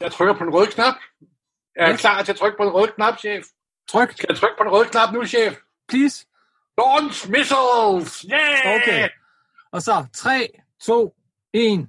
[0.00, 0.94] Jeg trykker på den røde knap.
[1.76, 1.96] Er jeg Ja.
[1.96, 3.44] klar til at trykke på den røde knap, chef?
[3.88, 5.54] Tryk, Skal jeg trykke på den røde knap nu, chef?
[5.88, 6.26] please.
[6.78, 8.26] Launch missiles!
[8.32, 8.76] Yeah!
[8.76, 9.08] Okay.
[9.72, 10.48] Og så 3,
[10.80, 11.14] 2,
[11.52, 11.88] 1.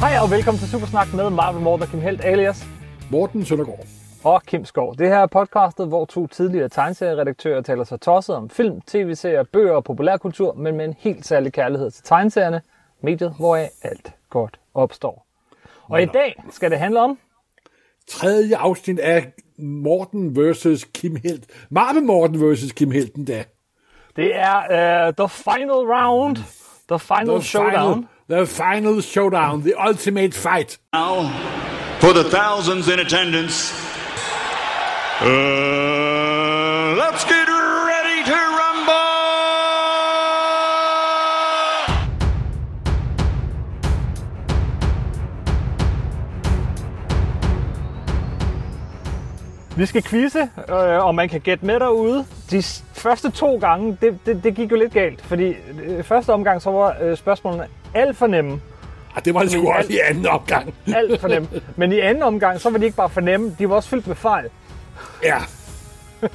[0.00, 2.66] Hej og velkommen til Supersnak med Marvel Morten og Kim Helt alias
[3.10, 3.86] Morten Søndergaard.
[4.26, 4.94] Og Kim Skov.
[4.98, 9.72] Det her er podcastet, hvor to tidligere tegneserieredaktører taler sig tosset om film, tv-serier, bøger
[9.72, 12.62] og populærkultur, men med en helt særlig kærlighed til tegneserierne,
[13.02, 15.26] mediet, hvoraf alt godt opstår.
[15.88, 17.18] Og i dag skal det handle om
[18.08, 21.44] Tredje afsnit af Morten versus Kim Helt.
[21.70, 23.44] Marvel Morten versus Kim Helten da.
[24.16, 26.36] Det er uh, The Final Round.
[26.88, 28.08] The Final The Showdown.
[28.28, 29.62] Final, the final showdown.
[29.62, 30.78] The ultimate fight.
[30.92, 31.14] Now,
[32.00, 33.85] for the thousands in attendance,
[35.22, 37.48] uh, let's get
[37.88, 38.92] ready to rumble!
[49.76, 52.26] Vi skal quizze, øh, og man kan gætte med derude.
[52.50, 52.62] De
[52.92, 56.70] første to gange, det, det, det gik jo lidt galt, fordi øh, første omgang, så
[56.70, 58.60] var øh, spørgsmålene alt for nemme.
[59.16, 60.74] Ah, det var det sgu Men også i anden opgang.
[60.96, 61.48] Alt for nemme.
[61.76, 64.06] Men i anden omgang, så var de ikke bare for nemme, de var også fyldt
[64.06, 64.50] med fejl.
[65.22, 65.38] Ja.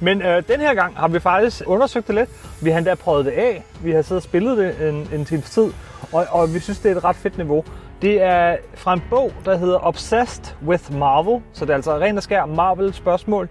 [0.00, 2.30] Men øh, den her gang har vi faktisk undersøgt det lidt.
[2.62, 3.64] Vi har endda prøvet det af.
[3.82, 5.72] Vi har siddet og spillet det en, en times tid.
[6.12, 7.64] Og, og vi synes, det er et ret fedt niveau.
[8.02, 11.42] Det er fra en bog, der hedder Obsessed with Marvel.
[11.52, 13.48] Så det er altså ren og skær Marvel-spørgsmål.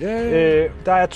[0.00, 1.06] Ja, Øh, der er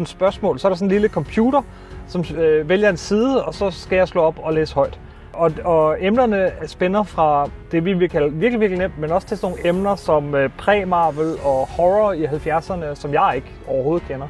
[0.00, 0.58] 2.500 spørgsmål.
[0.58, 1.62] Så er der sådan en lille computer,
[2.08, 4.98] som øh, vælger en side, og så skal jeg slå op og læse højt.
[5.38, 9.36] Og, og emnerne spænder fra det, vi vil kalde virkelig, virkelig nemt, men også til
[9.38, 14.26] sådan nogle emner som øh, præ-Marvel og horror i 70'erne, som jeg ikke overhovedet kender.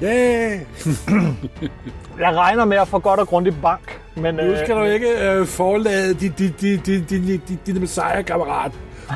[0.00, 0.50] ja.
[2.20, 5.46] Jeg regner med at få godt og grundigt bank, men Nu skal du ikke øh,
[5.46, 8.72] forlade din, din, din, din, din, din, din messiah-kammerat.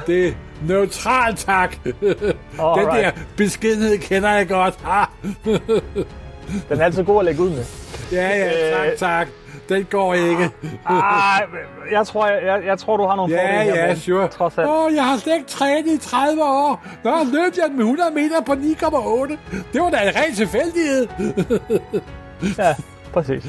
[0.06, 0.32] Det er
[0.68, 1.76] neutral, tak.
[1.84, 4.78] Den der beskedenhed kender jeg godt.
[6.68, 7.64] Den er altid god at lægge ud med.
[8.12, 8.96] Ja, ja, tak, Øh.
[8.98, 9.28] tak.
[9.70, 10.50] Den går ikke.
[10.86, 11.40] Ah,
[11.92, 14.28] jeg, tror, jeg, jeg, jeg tror, du har nogle Ja, fordele ja, Morten, sure.
[14.28, 14.68] Trods alt.
[14.68, 16.84] Åh, jeg har slet ikke trænet i 30 år.
[17.04, 19.36] Nå, løb jeg med 100 meter på 9,8.
[19.72, 21.08] Det var da en ren tilfældighed.
[22.58, 22.74] Ja,
[23.12, 23.44] præcis.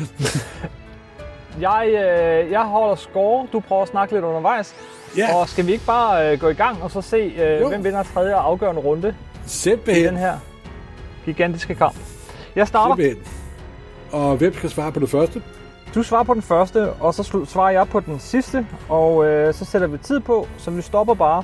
[1.62, 3.48] Jeg, øh, jeg holder score.
[3.54, 4.76] Du prøver at snakke lidt undervejs.
[5.18, 5.36] Ja.
[5.36, 7.68] Og skal vi ikke bare øh, gå i gang og så se, øh, Jo.
[7.70, 10.06] hvem vinder tredje og afgørende runde i Simpelthen.
[10.08, 10.34] den her
[11.26, 11.96] gigantiske kamp?
[12.56, 12.96] Jeg starter.
[12.96, 13.24] Simpelthen.
[14.12, 15.42] Og hvem skal svare på det første?
[15.96, 18.68] Du svarer på den første, og så svarer jeg på den sidste.
[18.90, 21.44] Og øh, så sætter vi tid på, så vi stopper bare.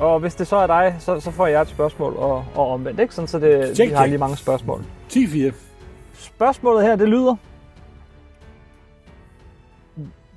[0.00, 3.00] Og hvis det så er dig, så, så får jeg et spørgsmål og, og omvendt,
[3.00, 3.14] ikke?
[3.14, 4.08] Sådan, så det, vi Check, har check.
[4.10, 4.84] lige mange spørgsmål.
[5.12, 5.52] 10-4.
[6.14, 7.36] Spørgsmålet her, det lyder.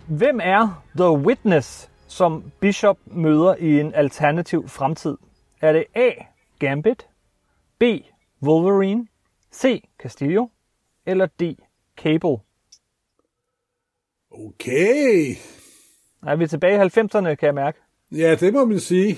[0.07, 5.17] Hvem er The Witness, som Bishop møder i en alternativ fremtid?
[5.61, 6.09] Er det A.
[6.59, 7.07] Gambit,
[7.79, 7.83] B.
[8.43, 9.07] Wolverine,
[9.53, 9.83] C.
[10.01, 10.47] Castillo
[11.05, 11.41] eller D.
[11.97, 12.37] Cable?
[14.47, 15.35] Okay.
[16.27, 17.79] Er vi tilbage i 90'erne, kan jeg mærke.
[18.11, 19.17] Ja, det må man sige.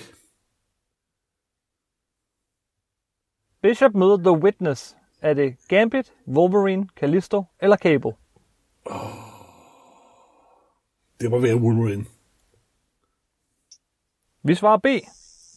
[3.61, 4.95] Bishop møder The Witness.
[5.21, 8.11] Er det Gambit, Wolverine, Callisto eller Cable?
[11.21, 12.05] Det må være Wolverine.
[14.43, 14.85] Vi svarer B.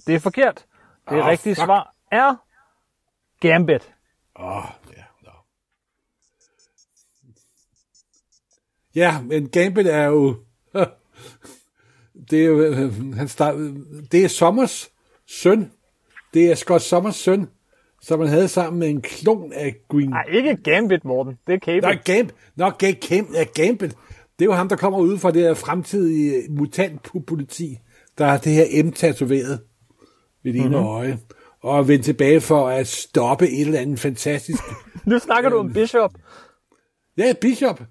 [0.06, 0.66] Det er forkert.
[1.10, 1.64] Det Ah, rigtige fuck.
[1.64, 2.34] svar er
[3.40, 3.94] Gambit.
[4.36, 4.64] Åh, oh,
[8.94, 9.20] ja.
[9.22, 10.36] Men Gambit er jo...
[12.30, 12.60] Det er jo...
[12.62, 13.54] øh, Han start,
[14.12, 14.90] det er Sommers
[15.26, 15.70] søn.
[16.34, 17.48] Det er Scott Sommers søn,
[18.02, 20.08] som han havde sammen med en klon af Green...
[20.10, 21.38] Nej, ikke Gambit, Morten.
[21.46, 21.80] Det er Cable.
[21.80, 22.34] Nå, Gambit.
[22.56, 23.34] Nå, Gambit.
[23.34, 23.90] Ja, Gambit.
[24.38, 27.78] Det er jo ham, der kommer ud fra det her fremtidige mutantpoliti,
[28.18, 29.60] der har det her M tatoveret
[30.42, 31.18] ved det ene øje,
[31.62, 34.62] og er vendt tilbage for at stoppe et eller andet fantastisk
[35.06, 36.12] Nu snakker du om Bishop.
[37.16, 37.82] Ja, Bishop.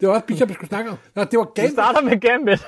[0.00, 0.96] Det var også Bishop, jeg skulle snakke om.
[1.14, 1.72] Nå, det var Gambit.
[1.72, 2.66] starter med Gambit.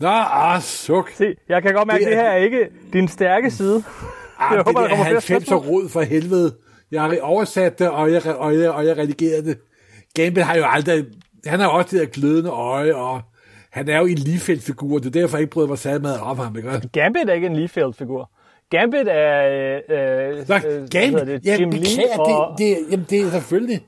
[0.00, 1.10] Nå, ah, suk.
[1.14, 3.76] Se, jeg kan godt mærke, Det at er- det her er ikke din stærke side.
[3.76, 3.82] Ah,
[4.50, 5.58] Jeg det håber, kommer flere 90 spørgsmål.
[5.58, 6.54] rod for helvede.
[6.90, 9.58] Jeg har oversat det, og jeg, og jeg, og jeg redigerede det.
[10.14, 11.04] Gambit har jo aldrig...
[11.46, 13.20] Han har også det der glødende øje, og
[13.72, 14.98] han er jo en Liefeld-figur.
[14.98, 16.56] Det er derfor, jeg ikke brød mig særlig meget om ham.
[16.56, 16.88] Ikke?
[16.92, 18.30] Gambit er ikke en Liefeld-figur.
[18.70, 19.46] Gambit er
[19.90, 22.58] øh, øh, Nå, øh, Gambit, det, ja, Jim beklager, Lee og...
[22.58, 23.80] det, det, jamen, det er selvfølgelig...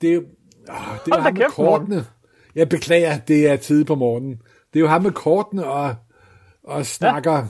[0.00, 0.22] Det er jo...
[0.68, 0.74] Oh,
[1.06, 2.06] det er ham med kæft, Morten.
[2.56, 4.38] Jeg beklager, det er tid på morgenen.
[4.72, 5.94] Det er jo ham med kortene og,
[6.64, 7.32] og snakker...
[7.32, 7.44] Ja.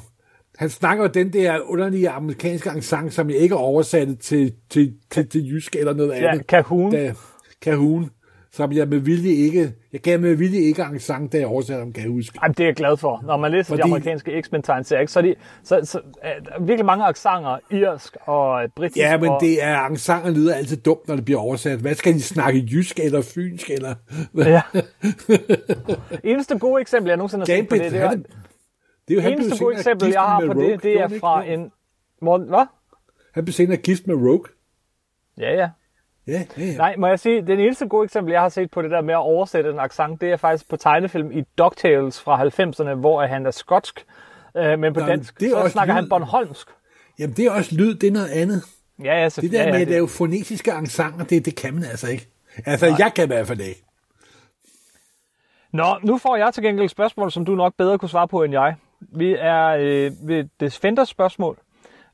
[0.59, 5.29] Han snakker den der underlige amerikanske accent, som jeg ikke er oversat til, til, til,
[5.29, 6.47] til jysk eller noget Ja, andet.
[6.47, 6.93] Cahoon.
[6.93, 7.15] Da,
[7.65, 8.11] Cahoon.
[8.53, 9.73] Som jeg med vilje ikke...
[9.97, 12.39] Jeg gav med vilje ikke accent, da jeg oversatte om, kan jeg huske.
[12.43, 13.23] Ej, det er jeg glad for.
[13.27, 13.83] Når man læser Fordi...
[13.83, 18.17] de amerikanske X-Men tegneserier, så er de så, så, er der virkelig mange accenter, irsk
[18.21, 18.97] og britisk.
[18.97, 21.79] Ja, men og, det er accenter lyder altid dumt, når det bliver oversat.
[21.79, 22.69] Hvad skal de snakke?
[22.73, 23.71] Jysk eller fynsk?
[23.71, 23.95] Eller...
[24.35, 24.63] Ja.
[26.31, 28.23] Eneste gode eksempel, jeg nogensinde har set på det, det er, han,
[29.09, 30.73] det er jo, han eneste gode eksempel, jeg har på Rogue.
[30.73, 31.73] det, det er fra en...
[32.23, 32.67] Morten, hvad?
[33.35, 34.45] Han blev senere gift med Rogue.
[35.39, 35.69] Ja, ja.
[36.27, 36.77] Ja, ja, ja.
[36.77, 39.15] Nej, må jeg sige, den eneste gode eksempel, jeg har set på det der med
[39.15, 43.47] at oversætte en accent, det er faktisk på tegnefilm i DuckTales fra 90'erne, hvor han
[43.47, 44.07] er skotsk,
[44.57, 46.01] øh, men på Nå, dansk, det er så snakker lyd.
[46.01, 46.69] han Bornholmsk.
[47.19, 48.63] Jamen, det er også lyd, det er noget andet.
[49.05, 49.59] Ja, ja, Det selvfølgelig.
[49.59, 52.29] der ja, med ja, at lave fonetiske accenter, det, det kan man altså ikke.
[52.67, 53.83] Altså, jeg kan i hvert fald ikke.
[55.73, 58.43] Nå, nu får jeg til gengæld et spørgsmål, som du nok bedre kunne svare på
[58.43, 58.75] end jeg.
[59.01, 61.59] Vi er øh, ved Defenders spørgsmål.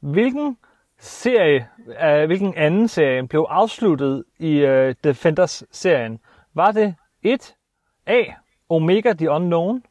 [0.01, 0.57] Hvilken
[1.03, 6.21] serie, af hvilken anden serie blev afsluttet i øh, Defenders-serien?
[6.55, 7.57] Var det 1.
[8.07, 8.23] A.
[8.69, 9.85] Omega the Unknown.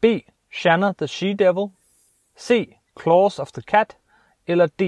[0.00, 0.04] B.
[0.52, 1.70] Shanna the She-Devil.
[2.38, 2.76] C.
[3.02, 3.96] Claws of the Cat.
[4.46, 4.80] Eller D.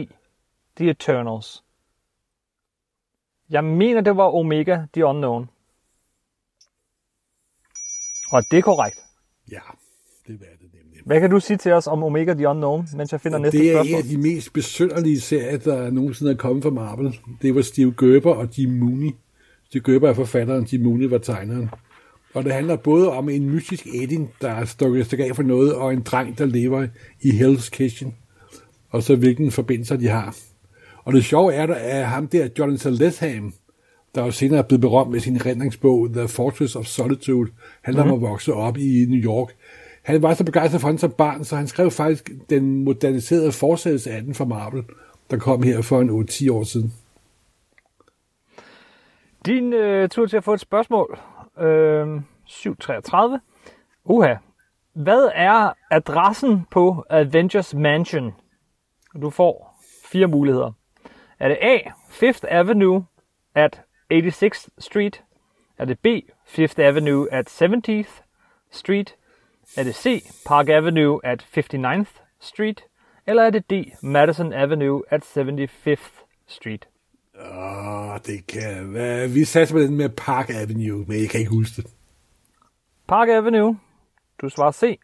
[0.76, 1.64] The Eternals.
[3.50, 5.50] Jeg mener, det var Omega the Unknown.
[8.32, 8.98] Og det er korrekt.
[9.50, 9.60] Ja,
[10.26, 10.67] det var det.
[11.08, 13.68] Hvad kan du sige til os om Omega the Unknown, mens jeg finder næste Det
[13.70, 13.92] er spørgsmål?
[14.00, 17.18] en af de mest besynderlige serier, der nogensinde er kommet fra Marvel.
[17.42, 19.10] Det var Steve Gerber og Jim Mooney.
[19.66, 21.70] Steve Gerber er forfatteren, Jim Mooney var tegneren.
[22.34, 25.92] Og det handler både om en mystisk Edin, der er stukket af for noget, og
[25.92, 26.86] en dreng, der lever
[27.22, 28.14] i Hell's Kitchen.
[28.90, 30.36] Og så hvilken forbindelser de har.
[31.04, 33.52] Og det sjove er, at ham der, Jonathan Letham,
[34.14, 37.50] der jo senere er blevet berømt med sin redningsbog, The Fortress of Solitude,
[37.82, 38.12] handler Mhm.
[38.12, 39.48] om at vokse op i New York.
[40.08, 44.10] Han var så begejstret for den som barn, så han skrev faktisk den moderniserede forsættelse
[44.10, 44.84] af den fra Marvel,
[45.30, 46.94] der kom her for en 8-10 år siden.
[49.46, 51.18] Din øh, tur til at få et spørgsmål.
[51.58, 53.40] Øh, 733.
[54.04, 54.34] Uha.
[54.92, 58.34] Hvad er adressen på Avengers Mansion?
[59.22, 60.72] Du får fire muligheder.
[61.38, 61.78] Er det A.
[62.10, 63.04] Fifth Avenue
[63.54, 63.80] at
[64.12, 65.22] 86th Street?
[65.78, 66.06] Er det B.
[66.46, 68.22] Fifth Avenue at 70th
[68.70, 69.14] Street?
[69.76, 70.30] Er det C.
[70.46, 72.84] Park Avenue at 59th Street?
[73.26, 73.72] Eller er det D.
[74.02, 76.88] Madison Avenue at 75th Street?
[77.40, 79.28] Åh, det kan være...
[79.28, 81.90] Vi satte på den med Park Avenue, men jeg kan ikke huske det.
[83.08, 83.78] Park Avenue.
[84.40, 84.98] Du svarer C.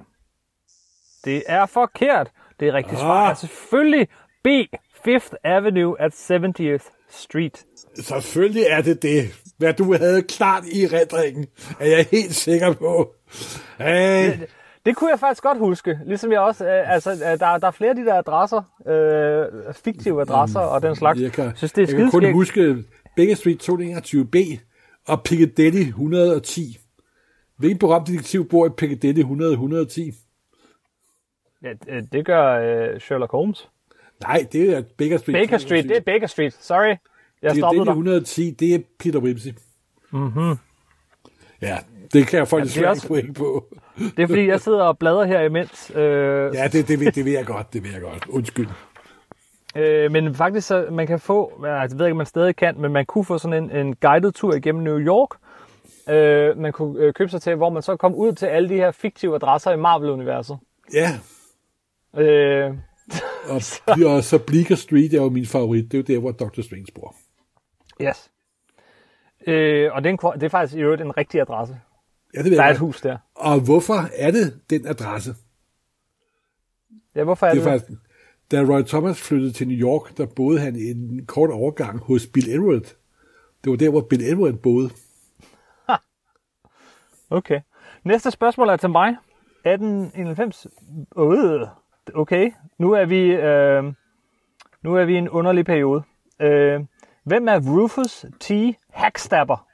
[1.25, 2.31] Det er forkert.
[2.61, 3.25] Det er rigtigt svar.
[3.25, 3.31] Ah.
[3.31, 4.09] Er selvfølgelig
[4.45, 4.49] B.
[5.05, 7.65] Fifth Avenue at 70th Street.
[8.01, 9.44] Selvfølgelig er det det.
[9.57, 11.47] Hvad du havde klart i redringen,
[11.81, 13.15] er jeg helt sikker på.
[13.79, 14.31] Hey,
[14.87, 15.99] Det kunne jeg faktisk godt huske.
[16.07, 19.75] Ligesom jeg også, øh, altså, øh, der, der er flere af de der adresser, øh,
[19.75, 21.21] fiktive adresser og den slags.
[21.21, 22.85] jeg kan, synes, det er jeg kan kun huske
[23.17, 24.59] Baker Street 221B
[25.09, 26.79] og Piccadilly 110.
[27.59, 30.13] Hvilken berømt detektiv bor i Piccadilly 100 110?
[31.63, 33.69] Ja, øh, det gør øh, Sherlock Holmes.
[34.23, 35.35] Nej, det er Baker Street.
[35.35, 36.57] Baker Street, det er Baker Street.
[36.61, 36.97] Sorry.
[37.43, 37.91] Jeg Piccadilly stoppede dig.
[37.91, 39.51] 110, det er Peter Wimsey.
[40.11, 40.55] Mm-hmm.
[41.63, 41.79] Ja,
[42.13, 43.65] det kan jeg få Ja, det er også- point på.
[44.17, 45.93] Det er fordi, jeg sidder og bladrer her imens.
[45.95, 48.27] Øh, Ja, det, det, ved, det ved jeg godt, det ved jeg godt.
[48.29, 48.67] Undskyld.
[49.77, 52.75] Øh, men faktisk, så man kan få, altså, jeg ved ikke, om man stadig kan,
[52.81, 55.29] men man kunne få sådan en, en guided tur igennem New York.
[56.11, 58.75] Øh, man kunne øh, købe sig til, hvor man så kom ud til alle de
[58.75, 60.59] her fiktive adresser i Marvel-universet.
[60.95, 61.19] Ja,
[62.17, 62.71] Øh,
[63.49, 63.61] og,
[64.15, 65.93] og så Bleecker Street er jo min favorit.
[65.93, 66.63] Det er jo der, hvor Dr.
[66.63, 67.15] Strange bor.
[68.01, 68.31] Yes.
[69.47, 71.81] Øh, og det er, en, det er faktisk i øvrigt en rigtig adresse.
[72.35, 73.19] Ja, det ved Der er jeg et hus der.
[73.35, 75.35] Og hvorfor er det den adresse?
[77.15, 78.01] Ja, hvorfor er Det det, er faktisk,
[78.51, 82.49] da Roy Thomas flyttede til New York, der boede han en kort overgang hos Bill
[82.49, 82.83] Edward.
[83.65, 84.91] Det var der, hvor Bill Edward boede.
[87.31, 87.61] Okay.
[88.05, 89.17] Næste spørgsmål er til mig.
[89.65, 90.67] 1891.
[91.19, 91.69] Øh,
[92.15, 92.53] okay.
[92.79, 93.85] Nu er vi, øh,
[94.83, 96.03] nu er vi i en underlig periode.
[96.41, 96.81] Øh,
[97.25, 98.51] hvem er Rufus T.
[98.91, 99.67] Hackstabber?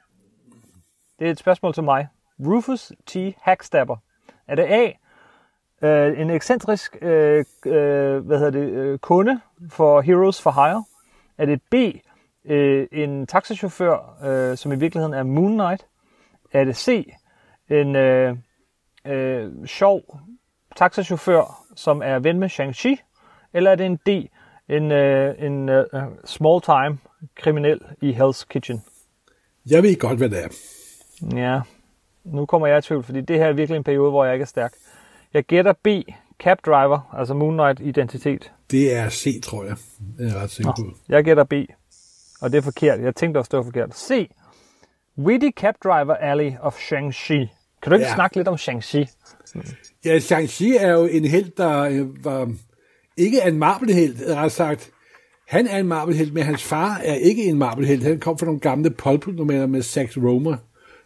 [1.19, 2.07] Det er et spørgsmål til mig.
[2.39, 3.15] Rufus T.
[3.41, 3.97] Hackstabber.
[4.47, 4.91] Er det A.
[5.87, 10.83] Øh, en ekscentrisk øh, øh, hvad hedder det, øh, kunde for Heroes for Hire?
[11.37, 11.75] Er det B.
[12.45, 15.85] Øh, en taxachauffør, øh, som i virkeligheden er Moon Knight?
[16.51, 17.13] Er det C.
[17.69, 18.37] En øh,
[19.05, 20.01] øh, sjov
[20.75, 22.95] taxachauffør, som er ven med Shang-Chi?
[23.53, 24.29] Eller er det en D.
[24.69, 25.85] En, øh, en øh,
[26.25, 26.97] small-time
[27.35, 28.81] kriminel i Hell's Kitchen?
[29.69, 30.47] Jeg ved godt, hvad det er.
[31.37, 31.61] Ja,
[32.23, 34.43] nu kommer jeg i tvivl, fordi det her er virkelig en periode, hvor jeg ikke
[34.43, 34.73] er stærk.
[35.33, 35.87] Jeg gætter B.
[36.43, 38.51] Cab Driver, altså Moon Knight identitet?
[38.71, 39.75] Det er C, tror jeg.
[40.17, 40.85] Det er jeg ret sikker på.
[41.09, 41.53] Jeg gætter B.
[42.41, 42.99] Og det er forkert.
[43.01, 43.95] Jeg tænkte også, det var forkert.
[43.97, 44.29] C.
[45.17, 47.47] Witty Cab Driver Alley of Shang-Chi.
[47.81, 48.15] Kan du ikke Ja.
[48.15, 49.05] snakke lidt om Shang-Chi?
[50.05, 52.53] Ja, Shang-Chi er jo en held, der øh, var
[53.17, 54.89] ikke en Marvel-held, ret sagt.
[55.51, 58.03] Han er en Marvel-held, men hans far er ikke en Marvel-held.
[58.03, 60.55] Han kom fra nogle gamle pulp-nummer med Sax Romer,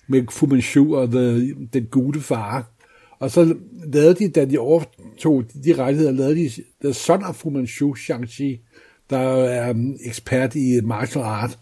[0.07, 2.71] med Fu Manchu og the, den gode far.
[3.19, 3.55] Og så
[3.93, 6.49] lavede de, da de overtog de rettigheder, lavede de
[6.83, 8.75] The Son of Fu Manchu, Shang-Chi,
[9.09, 11.59] der er um, ekspert i martial art.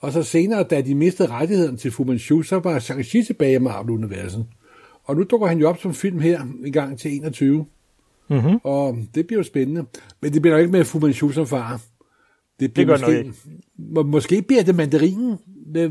[0.00, 3.58] Og så senere, da de mistede rettigheden til Fu Manchu, så var Shang-Chi tilbage i
[3.58, 4.46] Marvel-universet.
[5.04, 7.66] Og nu dukker han jo op som film her en gang til 21.
[8.30, 8.58] Mm-hmm.
[8.64, 9.84] Og det bliver jo spændende.
[10.20, 11.80] Men det bliver jo ikke med Fu Manchu som far.
[12.60, 15.38] Det, bliver gør det nok måske, må, måske bliver det mandarinen.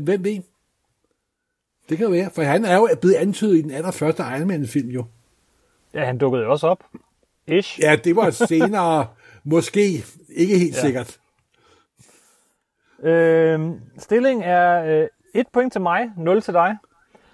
[0.00, 0.42] Hvem ved?
[1.88, 5.04] Det kan være, for han er jo blevet antydet i den allerførste Iron Man-film jo.
[5.94, 6.84] Ja, han dukkede jo også op.
[7.46, 7.80] Ish.
[7.80, 9.06] Ja, det var senere,
[9.44, 10.80] måske, ikke helt ja.
[10.80, 11.18] sikkert.
[13.02, 16.76] Øhm, stillingen er øh, et point til mig, 0 til dig.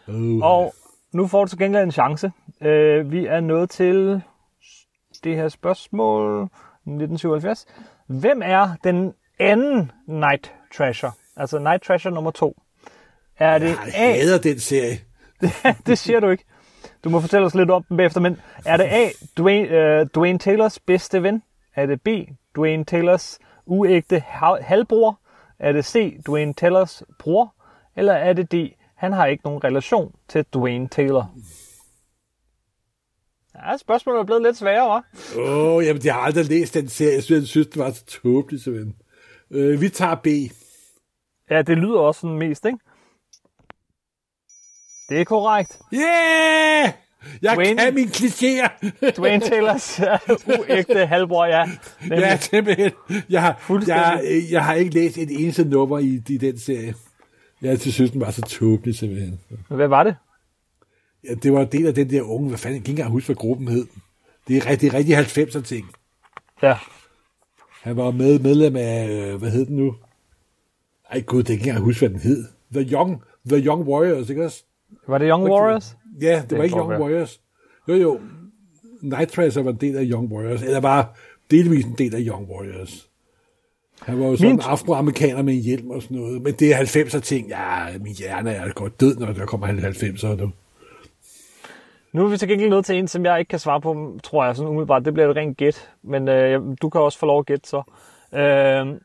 [0.08, 0.42] Uh.
[0.42, 0.75] Og
[1.12, 2.32] nu får du til gengæld en chance.
[2.61, 4.23] Øh, vi er nået til
[5.25, 7.66] det her spørgsmål 1977.
[8.08, 11.10] Hvem er den anden Night Trasher?
[11.36, 12.62] Altså Night Trasher nummer to.
[13.38, 14.12] Er det Jeg A?
[14.12, 14.98] hader den serie.
[15.86, 16.44] det siger du ikke.
[17.04, 19.08] Du må fortælle os lidt om den bagefter, men er det A.
[19.36, 21.42] Dwayne, uh, Dwayne Taylors bedste ven?
[21.76, 22.08] Er det B.
[22.56, 25.20] Dwayne Taylors uægte hal- halvbror?
[25.58, 26.20] Er det C.
[26.26, 27.54] Dwayne Taylors bror?
[27.96, 28.54] Eller er det D.
[28.96, 31.34] Han har ikke nogen relation til Dwayne Taylor?
[33.66, 35.38] Ja, spørgsmålet er blevet lidt sværere, hva'?
[35.40, 37.14] Åh, oh, jamen, jeg har aldrig læst den serie.
[37.14, 38.94] Jeg synes, jeg synes det var så tåbeligt, simpelthen.
[39.50, 40.26] Øh, vi tager B.
[41.50, 42.78] Ja, det lyder også sådan mest, ikke?
[45.08, 45.78] Det er korrekt.
[45.94, 46.92] Yeah!
[47.42, 48.90] Jeg Dwayne- kan mine klichéer.
[49.18, 50.00] Dwayne Taylors
[50.58, 51.64] uægte halvbror, ja.
[52.00, 52.18] Nemlig.
[52.18, 52.90] ja, simpelthen.
[53.30, 56.94] Jeg har, jeg, jeg har ikke læst et eneste nummer i, i den serie.
[57.62, 59.40] Jeg synes, den var så tåbelig, simpelthen.
[59.68, 60.16] Hvad var det?
[61.25, 63.12] Ja, det var en del af den der unge, hvad fanden, jeg kan ikke engang
[63.12, 63.87] huske, hvad gruppen hed.
[64.48, 65.90] Det er rigtig, rigtig 90'er ting.
[66.62, 66.76] Ja.
[67.82, 69.94] Han var med, medlem af, øh, hvad hed den nu?
[71.10, 72.44] Ej gud, det kan jeg ikke engang huske, hvad den hed.
[72.72, 74.64] The Young, The Young Warriors, ikke også?
[75.06, 75.96] Var det Young Warriors?
[76.20, 77.00] Ja, det, det var ikke Young være.
[77.00, 77.40] Warriors.
[77.88, 78.20] Jo, jo.
[79.02, 81.16] Night Tracer var en del af Young Warriors, eller var
[81.50, 83.08] delvis en del af Young Warriors.
[84.02, 86.42] Han var jo sådan en afroamerikaner med en hjelm og sådan noget.
[86.42, 87.48] Men det er 90'er ting.
[87.48, 90.50] Ja, min hjerne er godt død, når der kommer 90'er nu.
[92.12, 94.44] Nu er vi til gengæld nødt til en, som jeg ikke kan svare på, tror
[94.44, 95.04] jeg, sådan umiddelbart.
[95.04, 97.82] Det bliver et rent gæt, men øh, du kan også få lov at gætte så.
[98.32, 99.00] Øh,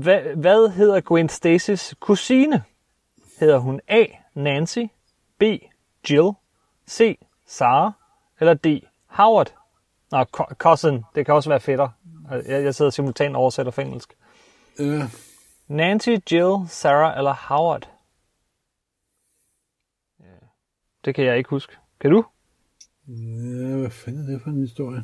[0.00, 2.62] hvad, hvad hedder Gwen Stacy's kusine?
[3.40, 4.04] Hedder hun A.
[4.34, 4.78] Nancy,
[5.38, 5.42] B.
[6.10, 6.30] Jill,
[6.90, 7.18] C.
[7.46, 7.92] Sarah
[8.40, 8.66] eller D.
[9.06, 9.54] Howard?
[10.10, 11.04] Nå, co- cousin.
[11.14, 11.88] Det kan også være fætter.
[12.30, 14.14] Jeg, jeg sidder simultant oversætter fra engelsk.
[14.80, 15.02] Øh,
[15.68, 17.88] Nancy, Jill, Sarah eller Howard?
[21.04, 21.76] Det kan jeg ikke huske.
[22.00, 22.24] Kan du?
[23.08, 25.02] Ja, hvad fanden er det for en historie?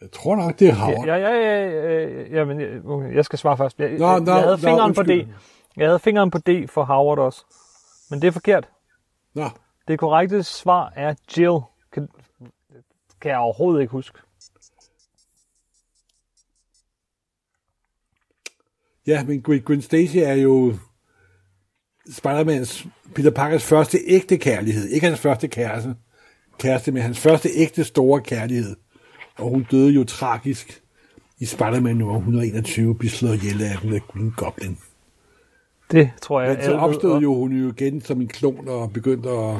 [0.00, 1.06] Jeg tror nok, det er Howard.
[1.06, 3.78] Ja, ja, ja, ja, ja, men jeg- jeg skal svare først.
[3.78, 5.28] Jeg, Nå, nå, jeg havde nå, fingeren på D.
[5.76, 7.44] Jeg havde fingeren på D for Howard også.
[8.10, 8.68] Men det er forkert.
[9.34, 9.48] Nå,
[9.88, 11.58] Det korrekte svar er Jill.
[11.92, 12.08] Kan,
[13.20, 14.18] kan jeg overhovedet ikke huske.
[19.06, 20.74] ja, men Gwen Stacy er jo
[22.08, 24.88] Spider-Mans, Peter Parkers første ægte kærlighed.
[24.88, 25.96] Ikke hans første kæreste,
[26.58, 28.76] kæreste, men hans første ægte store kærlighed.
[29.38, 30.82] Og hun døde jo tragisk
[31.38, 34.78] i Spider-Man nummer 121, blev slået ihjel af den af Green Goblin.
[35.90, 36.54] Det tror jeg.
[36.54, 39.56] Men så opstod jo hun jo igen som en klon og begyndte at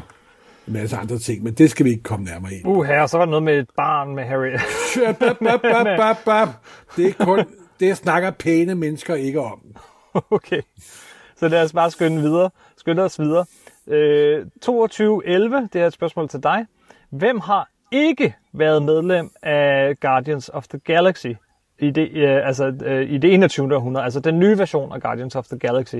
[0.66, 2.66] en masse andre ting, men det skal vi ikke komme nærmere ind.
[2.66, 4.50] Uh, her, så var der noget med et barn med Harry.
[5.18, 6.48] Bap, bap, bap, bap, bap.
[6.96, 7.44] Det er kun,
[7.80, 9.60] det snakker pæne mennesker ikke om.
[10.30, 10.62] okay.
[11.36, 12.50] Så lad os bare skynde videre.
[12.76, 13.44] Skynde os videre.
[13.86, 16.66] Øh, 2211, det er et spørgsmål til dig.
[17.12, 21.26] Hvem har ikke været medlem af Guardians of the Galaxy
[21.78, 23.76] i det, øh, altså, øh, i det 21.
[23.76, 25.96] århundrede, altså den nye version af Guardians of the Galaxy?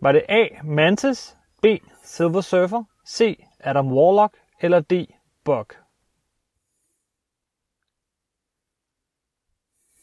[0.00, 0.44] Var det A.
[0.64, 1.66] Mantis, B.
[2.04, 3.44] Silver Surfer, C.
[3.60, 4.92] Adam Warlock eller D.
[5.44, 5.66] Bug?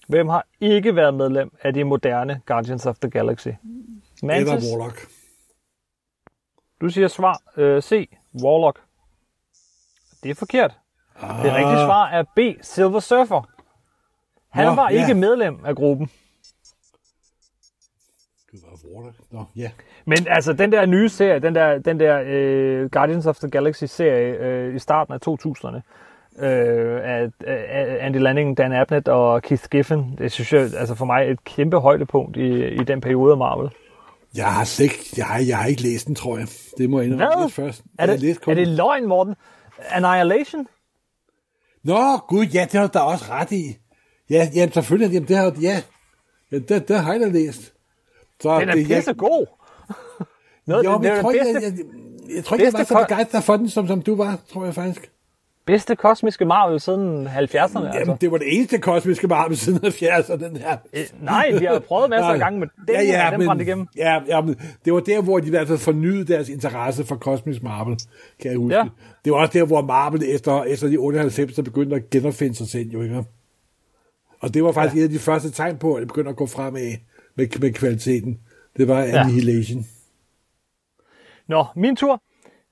[0.08, 3.48] Hvem har ikke været medlem af de moderne Guardians of the Galaxy?
[4.24, 5.08] Mantis, Eller Warlock.
[6.82, 8.10] du siger svar øh, C.
[8.44, 8.85] Warlock.
[10.26, 10.72] Det er forkert.
[11.22, 12.40] Ah, Det rigtige svar er B.
[12.62, 13.50] Silver Surfer.
[14.50, 15.02] Han Nå, var ja.
[15.02, 16.10] ikke medlem af gruppen.
[18.52, 19.16] Det var Warlock.
[19.32, 19.72] Nå, ja.
[20.06, 23.84] Men altså, den der nye serie, den der, den der øh, Guardians of the Galaxy
[23.84, 25.76] serie øh, i starten af 2000'erne,
[26.46, 30.16] øh, af, af Andy Lanning, Dan Abnett og Keith Giffen.
[30.18, 33.70] Det synes jeg altså for mig et kæmpe højdepunkt i, i den periode af Marvel.
[34.36, 36.48] Jeg har, slet ikke, jeg, har, jeg har ikke læst den, tror jeg.
[36.78, 37.84] Det må jeg indrømme først.
[38.00, 39.36] Er Jeg det, kun- er det løgn, Morten?
[39.80, 40.68] Annihilation?
[41.84, 43.78] Nå, gud, ja, det har du da også ret i.
[44.30, 45.82] Ja, jamen, selvfølgelig, jamen, det har ja.
[46.52, 47.74] ja det, det har jeg da læst.
[48.42, 49.46] Så Den er det, pisse god.
[50.66, 52.74] Noget, Jo, det, det er jeg tror ikke, bedste, jeg, jeg, jeg, tror ikke, jeg
[52.74, 55.12] var så begejstret for den, som, som du var, tror jeg faktisk.
[55.66, 57.80] Bedste kosmiske Marvel siden 70'erne.
[57.80, 58.18] Jamen, Altså.
[58.22, 60.78] det var det eneste kosmiske Marvel siden 70'erne, den her.
[60.94, 63.66] Øh, Nej, de har prøvet masser af gange, men den, ja, ja, den men, brændte
[63.66, 63.88] igennem.
[63.98, 64.56] Ja, ja, men
[64.86, 67.98] det var der, hvor de i hvert fald fornyede deres interesse for kosmisk Marvel,
[68.42, 68.78] kan jeg huske.
[68.78, 68.84] Ja.
[69.26, 72.68] Det var også der, hvor Marvel efter, efter de 98, der begyndte at genopfinde sig
[72.68, 73.24] selv, jo ikke?
[74.40, 75.00] Og det var faktisk ja.
[75.00, 76.98] et af de første tegn på, at det begyndte at gå fremad
[77.36, 78.40] med, med kvaliteten.
[78.78, 79.86] Det var Annihilation.
[81.48, 82.22] Nå, min tur.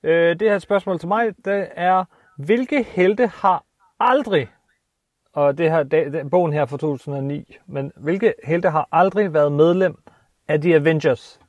[0.04, 2.04] Øh, det her spørgsmål til mig, det er,
[2.36, 3.64] hvilke helte har
[4.00, 4.48] aldrig,
[5.32, 9.52] og det her, det, det, bogen her fra 2009, men hvilke helte har aldrig været
[9.52, 10.02] medlem
[10.48, 11.40] af The Avengers?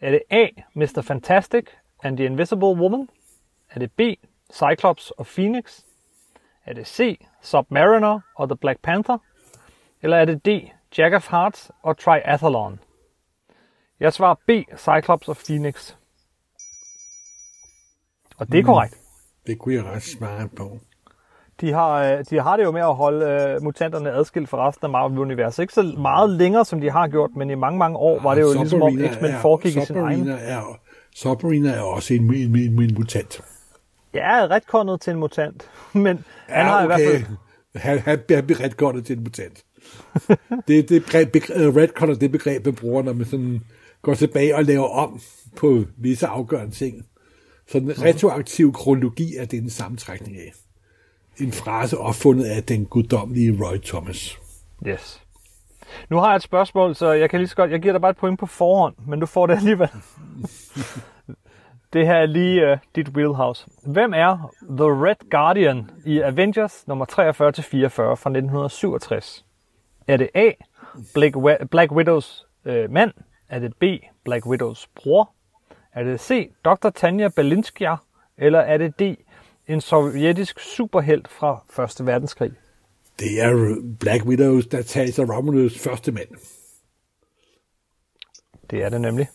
[0.00, 1.02] Er det A, Mr.
[1.02, 1.64] Fantastic
[2.02, 3.08] and the Invisible Woman?
[3.70, 4.00] Er det B,
[4.52, 5.80] Cyclops og Phoenix?
[6.64, 9.18] Er det C, Submariner og The Black Panther?
[10.02, 10.48] Eller er det D,
[10.98, 12.80] Jack of Hearts og Triathlon?
[14.00, 15.94] Jeg svarer B, Cyclops og Phoenix.
[18.38, 19.01] Og det er korrekt.
[19.46, 20.78] Det kunne jeg ret smart på.
[21.60, 24.84] De har, øh, de har det jo med at holde øh, mutanterne adskilt fra resten
[24.84, 25.62] af Marvel-universet.
[25.62, 28.42] Ikke så meget længere, som de har gjort, men i mange, mange år var det
[28.42, 30.48] jo ligesom om Submariner X-Men foregik i sin Submariner egen.
[30.48, 30.78] Er,
[31.16, 33.40] Submariner er også en, en, en, en mutant.
[34.14, 37.24] Jeg er retkondet til en mutant, men han har i hvert fald...
[37.74, 39.64] Han, han bliver retkortet til en mutant.
[40.68, 43.60] det det begreb, begreb, retcorder, det begreb, man bruger, når man sådan
[44.02, 45.20] går tilbage og laver om
[45.56, 47.06] på visse afgørende ting.
[47.72, 50.52] Så den retroaktiv kronologi er det en sammentrækning af.
[51.38, 54.38] En frase opfundet af den guddommelige Roy Thomas.
[54.86, 55.22] Yes.
[56.10, 57.70] Nu har jeg et spørgsmål, så jeg kan lige så godt...
[57.70, 59.88] Jeg giver dig bare et point på forhånd, men du får det alligevel.
[61.92, 63.66] det her er lige uh, dit wheelhouse.
[63.86, 69.44] Hvem er The Red Guardian i Avengers nummer 43-44 fra 1967?
[70.08, 70.50] Er det A.
[71.14, 71.36] Black,
[71.70, 73.12] Black Widows øh, mand?
[73.48, 73.84] Er det B.
[74.24, 75.32] Black Widows bror?
[75.94, 76.50] Er det C.
[76.64, 76.90] Dr.
[76.90, 77.96] Tanya Belinskja?
[78.38, 79.02] Eller er det D.
[79.66, 81.64] En sovjetisk superhelt fra
[82.00, 82.06] 1.
[82.06, 82.52] verdenskrig?
[83.18, 86.28] Det er Black Widows, der tager sig Romulus første mand.
[88.70, 89.28] Det er det nemlig.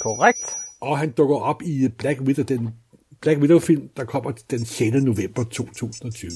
[0.00, 0.56] Korrekt.
[0.80, 2.74] Og han dukker op i Black Widow, den
[3.20, 4.96] Black Widow-film, der kommer den 6.
[5.04, 6.30] november 2020.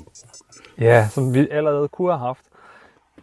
[0.78, 2.47] Ja, som vi allerede kunne have haft.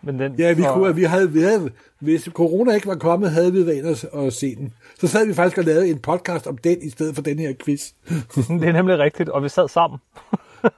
[0.06, 3.32] Men den, Ja, vi og- kunne, vi havde, vi havde, hvis corona ikke var kommet,
[3.32, 4.74] havde vi været inde og, og se den.
[5.00, 7.54] Så sad vi faktisk og lavede en podcast om den, i stedet for den her
[7.64, 7.92] quiz.
[8.36, 10.00] Det er nemlig rigtigt, og vi sad sammen.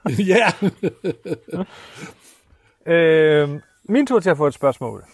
[0.34, 0.52] ja,
[2.86, 3.48] Øh,
[3.88, 5.04] min tur til at få et spørgsmål.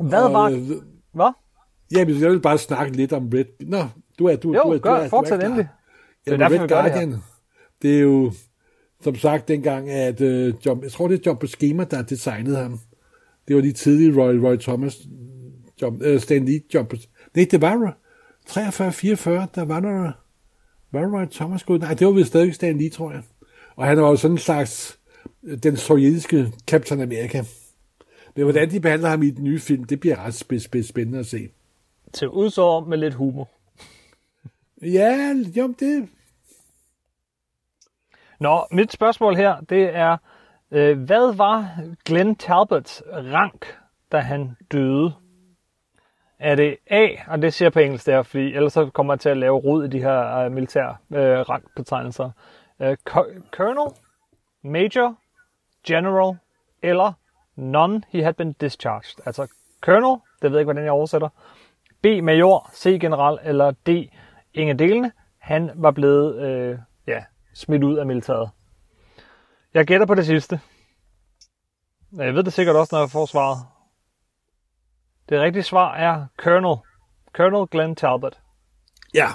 [0.00, 0.44] Hvad var...
[0.50, 0.58] Øh,
[1.14, 1.32] Hvad?
[1.92, 3.44] ja, men jeg vil bare snakke lidt om Red...
[3.60, 3.78] Nå,
[4.18, 4.36] du er...
[4.36, 5.68] Du, Jo, du er, gør, du er, fortsæt du er endelig.
[6.24, 6.92] Det er derfor, Red gør det.
[6.92, 7.22] Guardian,
[7.82, 8.32] det er jo,
[9.02, 12.80] som sagt, dengang, at uh, John, jeg tror, det er John Buscema, der designede ham.
[13.48, 14.98] Det var de tidlige Roy, Roy Thomas,
[15.82, 16.88] John, uh, Stan Lee, John
[17.34, 17.96] Nej, det var
[18.50, 20.12] 43-44, der var der...
[20.92, 21.80] Var Roy Thomas gået?
[21.80, 23.22] Nej, det var vist stadig Stan Lee, tror jeg.
[23.76, 24.98] Og han var jo sådan en slags
[25.42, 27.44] øh, den sovjetiske Captain America.
[28.36, 31.18] Men hvordan de behandler ham i den nye film, det bliver ret spæ- spæ- spændende
[31.18, 31.48] at se.
[32.12, 33.48] Til udsår med lidt humor.
[34.82, 36.08] Ja, jo, det...
[38.40, 40.16] Nå, mit spørgsmål her, det er,
[40.70, 41.68] øh, hvad var
[42.04, 43.78] Glenn Talbots rank,
[44.12, 45.12] da han døde?
[46.38, 49.20] Er det A, og det siger jeg på engelsk der, fordi ellers så kommer jeg
[49.20, 52.30] til at lave rod i de her øh, militære øh, rangbetegnelser.
[52.80, 53.92] Øh, co- Colonel,
[54.62, 55.16] Major,
[55.86, 56.36] General
[56.82, 57.12] eller
[57.56, 59.26] None he had been discharged.
[59.26, 59.48] Altså
[59.80, 61.28] Colonel, det ved jeg ikke, hvordan jeg oversætter.
[62.02, 63.88] B, Major, C, General eller D,
[64.54, 65.12] ingen af delene.
[65.38, 67.24] Han var blevet øh, ja,
[67.60, 68.50] smidt ud af militæret.
[69.74, 70.60] Jeg gætter på det sidste.
[72.16, 73.58] Jeg ved det sikkert også, når jeg får svaret.
[75.28, 76.76] Det rigtige svar er Colonel.
[77.32, 78.38] Colonel Glenn Talbot.
[79.14, 79.28] Ja,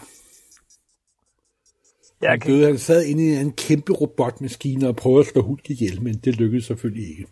[2.22, 2.66] Jeg han døde.
[2.66, 6.36] Han sad inde i en kæmpe robotmaskine og prøvede at slå Hulk ihjel, men det
[6.36, 7.28] lykkedes selvfølgelig ikke.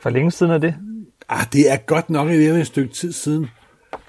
[0.00, 0.74] for længe siden er det.
[1.28, 3.46] Ah, det er godt nok et stykke tid siden.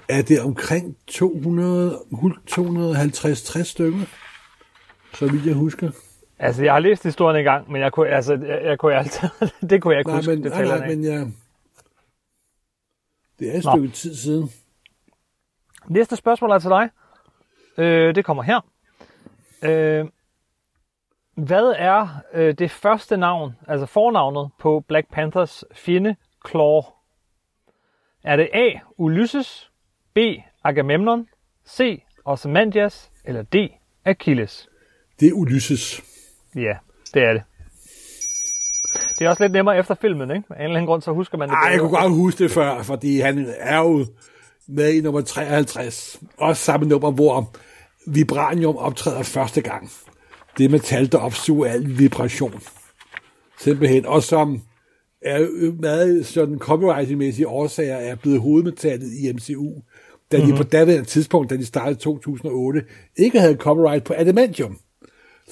[0.08, 4.00] Er det omkring 200, Hulk 250-60 stykker?
[5.14, 5.90] Så vidt jeg husker.
[6.42, 9.28] Altså, jeg har læst historien en gang, men jeg kunne, altså, jeg, jeg kunne altid,
[9.70, 11.24] det kunne jeg ikke Nej, huske men, nej, nej, men ja.
[13.38, 13.70] Det er et Nå.
[13.72, 14.50] stykke tid siden.
[15.88, 16.90] Næste spørgsmål er til dig.
[17.78, 18.60] Øh, det kommer her.
[19.62, 20.06] Øh,
[21.34, 26.16] Hvad er øh, det første navn, altså fornavnet på Black Panthers fjende
[26.50, 26.80] Claw?
[28.24, 28.68] Er det A.
[28.96, 29.70] Ulysses,
[30.14, 30.18] B.
[30.64, 31.28] Agamemnon,
[31.68, 32.02] C.
[32.24, 33.56] Ozymandias eller D.
[34.04, 34.68] Achilles?
[35.20, 36.09] Det er Ulysses.
[36.56, 36.74] Ja,
[37.14, 37.42] det er det.
[39.18, 40.44] Det er også lidt nemmere efter filmen, ikke?
[40.50, 41.54] Af en eller anden grund, så husker man det.
[41.54, 44.06] Ej, jeg kunne godt huske det før, fordi han er jo
[44.68, 46.20] med i nummer 53.
[46.38, 47.52] Også samme nummer, hvor
[48.06, 49.90] Vibranium optræder første gang.
[50.58, 52.60] Det metal, der opsuger al vibration.
[53.58, 54.06] Simpelthen.
[54.06, 54.62] Og som
[55.22, 59.74] er meget sådan copyright-mæssige årsager er blevet hovedmetallet i MCU,
[60.32, 60.56] da de mm-hmm.
[60.56, 62.82] på daværende tidspunkt, da de startede i 2008,
[63.16, 64.78] ikke havde copyright på adamantium.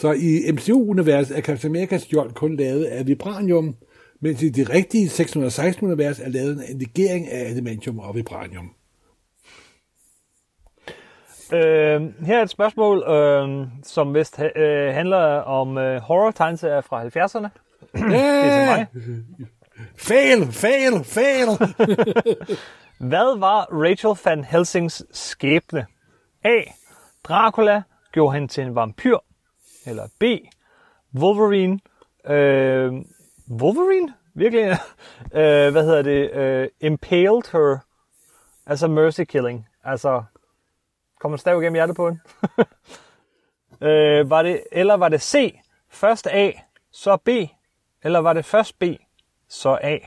[0.00, 3.76] Så i MCU-universet er Captain America's skjold kun lavet af vibranium,
[4.20, 8.70] mens i det rigtige 616-univers er lavet en legering af adamantium og vibranium.
[11.52, 17.48] Øh, her er et spørgsmål, øh, som vist øh, handler om øh, horror-tegneserier fra 70'erne.
[18.10, 18.86] Det er mig.
[20.08, 21.48] Fail, fail, fail!
[23.10, 25.86] Hvad var Rachel Van Helsings skæbne?
[26.44, 26.60] A.
[27.24, 27.82] Dracula
[28.12, 29.16] gjorde hende til en vampyr.
[29.88, 30.24] Eller B.
[31.14, 31.80] Wolverine.
[32.24, 32.92] Øh,
[33.50, 34.14] Wolverine?
[34.34, 34.64] Virkelig?
[35.40, 36.30] øh, hvad hedder det?
[36.30, 37.78] Øh, impaled her.
[38.66, 39.68] Altså mercy killing.
[39.84, 40.22] Altså,
[41.20, 42.20] kom en stav igennem hjertet på hende.
[43.88, 45.60] øh, var det, eller var det C.
[45.88, 46.50] Først A,
[46.90, 47.28] så B.
[48.02, 48.84] Eller var det først B,
[49.48, 49.98] så A?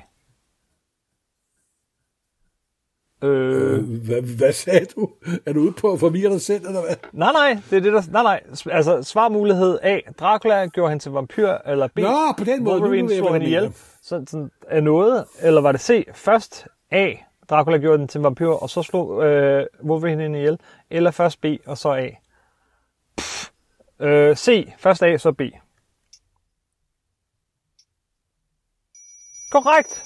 [3.23, 5.09] Øh, hvad, hvad sagde du?
[5.45, 6.95] Er du ude på at forvirre dig selv, eller hvad?
[7.11, 8.01] nej, nej, det er det, der...
[8.11, 8.41] Nej, nej.
[8.71, 9.99] Altså, svarmulighed A.
[10.19, 11.97] Dracula gjorde hende til vampyr, eller B.
[11.97, 12.75] Nå, på den måde.
[12.79, 13.61] Nu Wolverine jeg, slog du ihjel.
[13.61, 13.73] mener.
[14.01, 16.07] Så, sådan, er noget, eller var det C.
[16.13, 17.13] Først A.
[17.49, 20.59] Dracula gjorde den til vampyr, og så slog øh, Wolverine hende ihjel.
[20.89, 22.09] Eller først B, og så A.
[23.17, 23.49] Pff.
[23.99, 24.71] Øh, C.
[24.79, 25.41] Først A, så B.
[29.51, 30.03] Korrekt!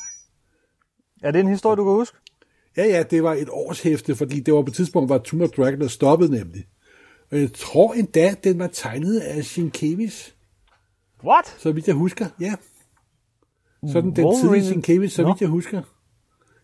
[1.24, 2.18] Er det en historie, du kan huske?
[2.78, 5.50] Ja, ja, det var et årshæfte, fordi det var på et tidspunkt, hvor Tomb of
[5.50, 6.66] Dracula stoppede nemlig.
[7.32, 10.30] Og jeg tror endda, den var tegnet af Sienkiewicz,
[11.24, 11.56] What?
[11.58, 12.26] så vidt jeg husker.
[12.42, 12.54] Ja.
[13.92, 15.82] Sådan den Wolverine- tidlige Sienkiewicz, så vidt jeg husker.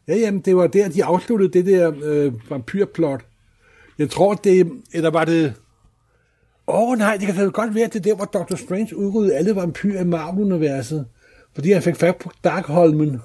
[0.08, 3.22] Ja, jamen, det var der, de afsluttede det der øh, vampyrplot.
[3.98, 4.72] Jeg tror, det...
[4.94, 5.54] Eller var det...
[6.68, 9.36] Åh oh, nej, det kan godt være, at det er der, hvor Doctor Strange udryddede
[9.36, 11.06] alle vampyrer i Marvel-universet.
[11.54, 13.22] Fordi han fik fat på Darkholmen.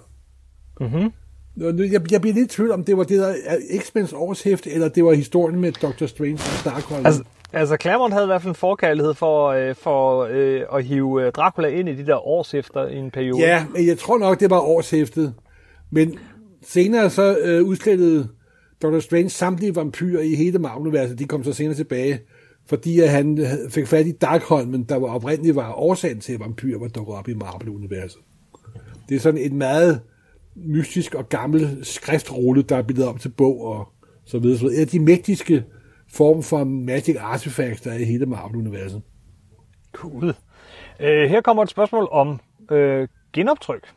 [0.81, 0.91] Mhm.
[0.91, 1.13] Nu-
[1.57, 4.89] Jeg, jeg bliver lidt i tvivl om, det var det der er X-Men's årshæfte, eller
[4.89, 7.07] det var historien med Doctor Strange og Darkholmen.
[7.07, 11.27] Altså, altså Claremont havde i hvert fald en forkærlighed for, øh, for øh, at hive
[11.27, 13.41] øh, Dracula ind i de der årsefter i en periode.
[13.41, 15.35] Ja, men jeg tror nok, det var årshæftet.
[15.91, 16.19] Men
[16.63, 18.29] senere så øh, udslettede
[18.83, 18.99] Dr.
[18.99, 21.19] Strange samtlige vampyrer i hele Marvel-universet.
[21.19, 22.21] De kom så senere tilbage,
[22.69, 26.79] fordi at han fik fat i Darkholmen, der var oprindeligt var årsagen til, at vampyrer
[26.79, 28.21] var dukket op i Marvel-universet.
[29.09, 30.01] Det er sådan et meget
[30.57, 33.89] mystisk og gammel skriftrulle, der er bildet om til bog og
[34.25, 34.59] så videre.
[34.59, 34.77] Så videre.
[34.77, 35.65] Et af de mægtigste
[36.13, 39.03] form for magic artifacts, der er i hele Marvel-universet.
[39.93, 40.35] Cool.
[41.01, 42.41] Øh, her kommer et spørgsmål om
[42.71, 43.93] øh, genoptryk.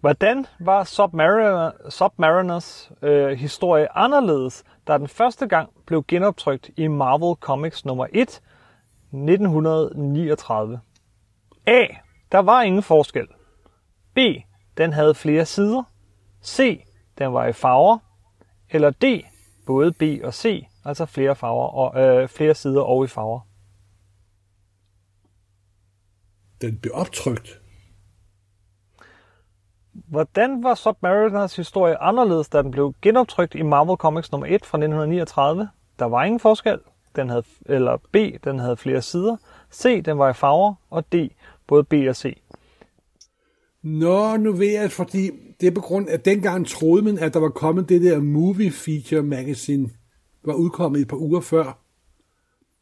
[0.00, 7.36] Hvordan var Submariner, Submariners øh, historie anderledes, da den første gang blev genoptrykt i Marvel
[7.40, 8.20] Comics nummer 1,
[9.12, 10.80] 1939?
[11.66, 11.86] A.
[12.32, 13.26] Der var ingen forskel.
[14.14, 14.18] B.
[14.76, 15.82] Den havde flere sider.
[16.44, 16.84] C.
[17.18, 17.98] Den var i farver.
[18.70, 19.04] Eller D.
[19.66, 23.40] Både B og C, altså flere farver og øh, flere sider og i farver.
[26.60, 27.60] Den blev optrykt.
[29.92, 34.78] Hvordan var Submariners historie anderledes, da den blev genoptrykt i Marvel Comics nummer 1 fra
[34.78, 35.68] 1939?
[35.98, 36.78] Der var ingen forskel.
[37.16, 39.36] Den havde, eller B, den havde flere sider.
[39.72, 40.74] C, den var i farver.
[40.90, 41.14] Og D,
[41.66, 42.42] både B og C.
[43.82, 47.34] Nå, nu ved jeg, fordi det er på grund af, at dengang troede man, at
[47.34, 49.90] der var kommet det der Movie Feature Magazine,
[50.44, 51.78] var udkommet et par uger før.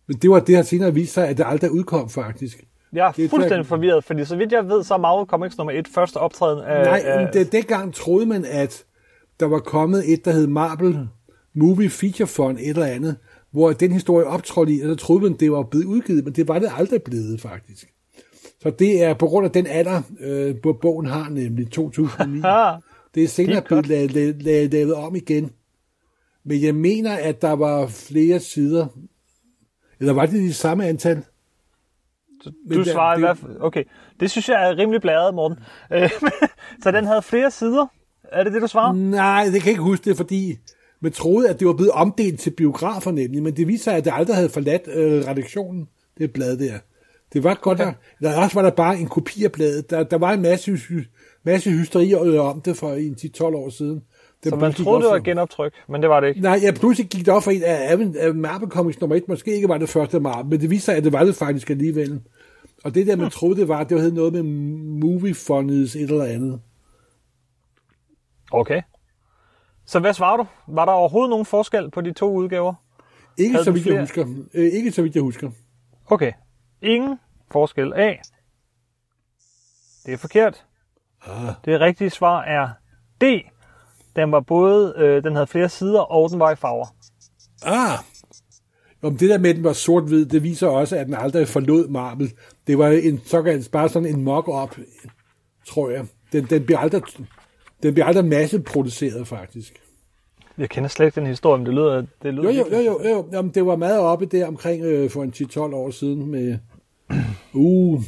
[0.09, 2.65] Men det var det, der senere viste sig, at det aldrig udkom faktisk.
[2.93, 5.27] Jeg er Det er fuldstændig tak- forvirret, fordi så vidt jeg ved, så er Marvel
[5.27, 6.85] Comics nummer 1 første optræden af...
[6.85, 8.85] Nej, af men det, dengang troede man, at
[9.41, 11.09] der var kommet et, der hed Marvel
[11.55, 13.17] Movie Feature Fund, et eller andet,
[13.51, 16.49] hvor den historie optrådte i, og der troede man, det var blevet udgivet, men det
[16.49, 17.89] var det aldrig blevet faktisk.
[18.63, 22.41] Så det er på grund af den alder, øh, hvor bogen har, nemlig 2009.
[22.45, 22.81] Ah,
[23.15, 25.51] Det er senere blevet lavet, lavet, lavet, lavet om igen.
[26.45, 28.87] Men jeg mener, at der var flere sider.
[30.01, 31.23] Eller var det de samme antal?
[32.67, 33.57] Men du der- svarer i hvert fald...
[33.61, 33.85] Okay,
[34.21, 35.59] det synes jeg er rimelig blæret, Morten.
[35.93, 36.11] Øh,
[36.83, 37.87] så den havde flere sider?
[38.25, 38.93] Er det det, du svarer?
[38.93, 40.59] Nej, det kan jeg ikke huske det, fordi
[41.01, 44.05] man troede, at det var blevet omdelt til biografer nemlig, men det viste sig, at
[44.05, 46.79] det aldrig havde forladt øh, redaktionen, det blad der.
[47.33, 47.93] Det var godt okay.
[48.23, 49.91] Der også var der bare en kopi af bladet.
[49.91, 50.79] Der, der var en masse,
[51.43, 54.03] masse hysterier om det for en 10-12 år siden.
[54.45, 56.41] Det så man troede, det var et genoptryk, men det var det ikke?
[56.41, 59.29] Nej, jeg pludselig gik det op for en af, af Marvel Comics nummer 1.
[59.29, 61.71] Måske ikke var det første Marvel, men det viste sig, at det var det faktisk
[61.71, 62.21] alligevel.
[62.85, 63.31] Og det der, man hmm.
[63.31, 64.43] troede, det var, det hed noget med
[65.01, 66.61] Movie Funnies et eller andet.
[68.53, 68.83] Okay.
[69.87, 70.47] Så hvad svarer du?
[70.69, 72.75] Var der overhovedet nogen forskel på de to udgaver?
[73.39, 74.27] Ikke Havde så vidt jeg husker.
[74.55, 75.51] Øh, ikke så vidt jeg husker.
[76.07, 76.33] Okay.
[76.83, 77.19] Ingen
[77.53, 78.15] forskel A.
[80.07, 80.65] Det er forkert.
[81.27, 81.53] Ah.
[81.65, 82.69] Det rigtige svar er
[83.21, 83.25] D.
[84.17, 86.87] Den var både, øh, den havde flere sider, og den var i farver.
[87.63, 87.99] Ah,
[89.03, 91.89] om det der med, at den var sort-hvid, det viser også, at den aldrig forlod
[91.89, 92.33] Marvel.
[92.67, 94.77] Det var en såkaldt bare sådan en mock-up,
[95.67, 96.07] tror jeg.
[96.33, 97.03] Den, den bliver aldrig,
[97.83, 99.81] den bliver aldrig masseproduceret, faktisk.
[100.59, 102.05] Jeg kender slet ikke den historie, men det lyder...
[102.23, 103.29] Det lyder jo, jo, jo, jo, jo.
[103.33, 106.59] Jamen, det var meget oppe der omkring øh, for en 10-12 år siden med...
[107.55, 108.03] Uh,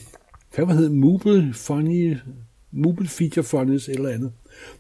[0.56, 2.16] hvad hed Mobile Funny...
[2.74, 4.32] Mobile Feature Funnies eller andet.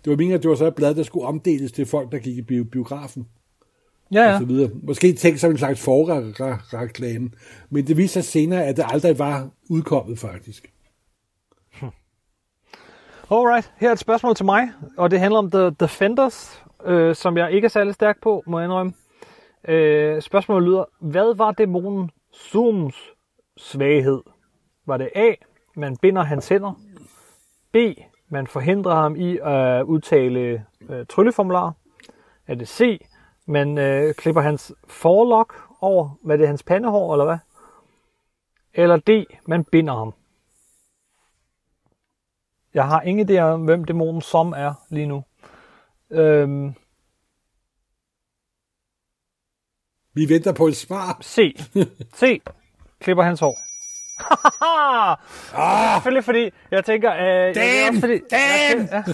[0.04, 2.18] Det var meningen, at det var så et blad, der skulle omdeles til folk, der
[2.18, 3.26] gik i biografen.
[4.12, 4.34] Ja, ja.
[4.34, 4.70] Og så videre.
[4.82, 7.30] Måske tænkt som en slags forreklame.
[7.70, 10.72] Men det viser sig senere, at det aldrig var udkommet, faktisk.
[13.30, 17.36] Alright, her er et spørgsmål til mig, og det handler om The Defenders, øh, som
[17.36, 18.92] jeg ikke er særlig stærk på, må jeg indrømme.
[19.68, 23.11] Øh, spørgsmålet lyder, hvad var dæmonen Zooms
[23.56, 24.22] svaghed?
[24.86, 25.34] Var det A,
[25.76, 26.72] man binder hans hænder?
[27.72, 27.76] B,
[28.28, 31.72] man forhindrer ham i at udtale øh, trylleformular?
[32.46, 33.06] Er det C,
[33.46, 37.38] man øh, klipper hans forlok over, hvad det er hans pandehår, eller hvad?
[38.74, 40.14] Eller D, man binder ham?
[42.74, 45.24] Jeg har ingen idé om, hvem dæmonen som er lige nu.
[46.10, 46.74] Øhm,
[50.14, 51.18] Vi venter på et svar.
[51.20, 51.54] Se.
[52.14, 52.40] Se.
[53.02, 53.58] Klipper hans hår.
[55.56, 57.12] ah, selvfølgelig fordi, jeg tænker...
[57.12, 57.56] Øh, damn!
[57.56, 58.88] Jeg, også fordi, damn!
[58.92, 59.12] Jeg, ja.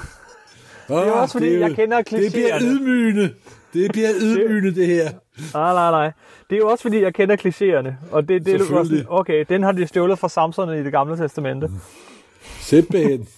[0.88, 2.22] Det er også fordi, det, jeg kender klichéerne.
[2.24, 3.34] Det bliver ydmygende.
[3.72, 5.10] Det bliver ydmygende, det her.
[5.54, 6.12] Nej, nej, nej.
[6.50, 7.92] Det er jo også fordi, jeg kender klichéerne.
[8.12, 11.16] Og det, det er også, okay, den har de stjålet fra Samsonerne i det gamle
[11.16, 11.70] testamente.
[12.60, 13.28] Simpelthen.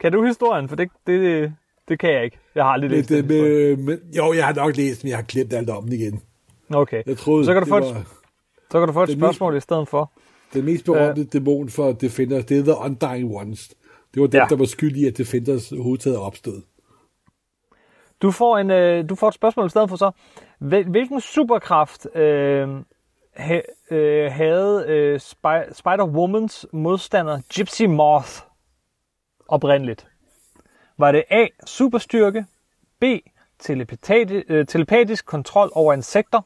[0.00, 0.68] kan du historien?
[0.68, 1.52] For det, det,
[1.88, 2.38] det kan jeg ikke.
[2.54, 5.24] Jeg har aldrig læst det, med, med, Jo, jeg har nok læst, men jeg har
[5.24, 6.20] glemt alt om den igen.
[6.74, 7.02] Okay.
[7.06, 8.06] Jeg troede, så kan du få et,
[8.76, 10.12] så kan du få et spørgsmål mest, i stedet for.
[10.54, 13.68] Den mest berømte uh, dæmon for Defenders, det er The Undying Ones.
[14.14, 14.46] Det var den, ja.
[14.48, 16.62] der var skyld i, at Defenders hovedtaget opstod.
[18.22, 20.10] Du får, en, øh, du får et spørgsmål i stedet for så.
[20.58, 22.68] Hvilken superkraft øh,
[23.36, 23.60] ha,
[23.90, 25.20] øh, havde øh,
[25.70, 28.30] Spider-Womans modstander Gypsy Moth
[29.48, 30.06] oprindeligt?
[30.98, 31.46] Var det A.
[31.66, 32.46] Superstyrke,
[33.00, 33.04] B.
[33.62, 36.40] Telepati- øh, telepatisk kontrol over insekter,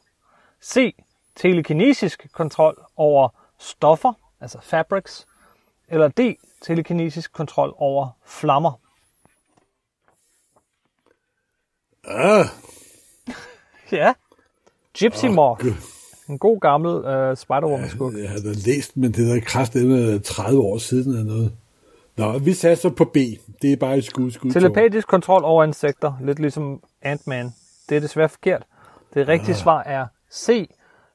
[0.63, 0.95] C.
[1.35, 5.27] Telekinesisk kontrol over stoffer, altså fabrics,
[5.87, 6.19] eller D.
[6.61, 8.79] Telekinesisk kontrol over flammer.
[12.07, 12.45] Uh.
[13.99, 14.13] ja.
[14.97, 15.65] Gypsy oh, Moth.
[16.29, 18.13] En god gammel uh, Spider-Woman-skuk.
[18.13, 21.51] Ja, jeg havde læst, men det er kraftigt med 30 år siden eller noget.
[22.17, 23.17] Nå, vi satser på B.
[23.61, 24.51] Det er bare et skud, skud.
[24.51, 27.53] Telepatisk kontrol over insekter, lidt ligesom Ant-Man.
[27.89, 28.63] Det er desværre forkert.
[29.13, 29.59] Det rigtige ah.
[29.59, 30.69] svar er C.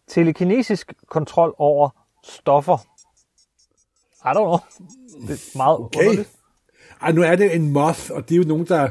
[0.09, 1.89] Telekinesisk kontrol over
[2.25, 2.79] stoffer.
[4.25, 4.59] I don't know.
[5.29, 6.01] Det er meget okay.
[6.01, 6.31] underligt.
[7.03, 8.91] Ej, nu er det en moth, og det er jo nogen, der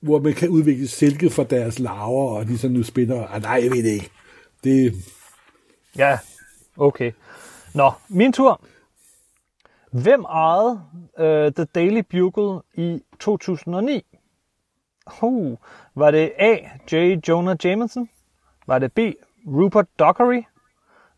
[0.00, 3.26] hvor man kan udvikle silke fra deres larver, og de så nu spinder.
[3.26, 4.10] Ej, nej, jeg ved det ikke.
[4.64, 4.94] Det...
[5.96, 6.18] Ja,
[6.76, 7.12] okay.
[7.74, 8.60] Nå, min tur.
[9.92, 10.82] Hvem ejede
[11.18, 14.02] uh, The Daily Bugle i 2009?
[15.22, 15.58] Uh,
[15.94, 16.56] var det A.
[16.92, 17.18] J.
[17.28, 18.08] Jonah Jameson?
[18.66, 18.98] Var det B.
[19.48, 20.42] Rupert Dockery?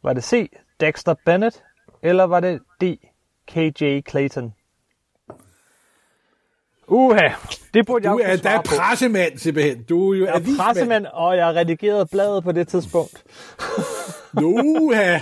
[0.02, 0.50] Var det C.
[0.80, 1.62] Dexter Bennett?
[2.02, 2.84] Eller var det D.
[3.46, 4.00] K.J.
[4.10, 4.54] Clayton?
[6.88, 7.28] Uha,
[7.74, 9.82] det burde jeg Du er da pressemand, simpelthen.
[9.82, 13.24] Du er jo jeg er pressemand, og jeg har redigeret bladet på det tidspunkt.
[14.44, 15.18] Uha.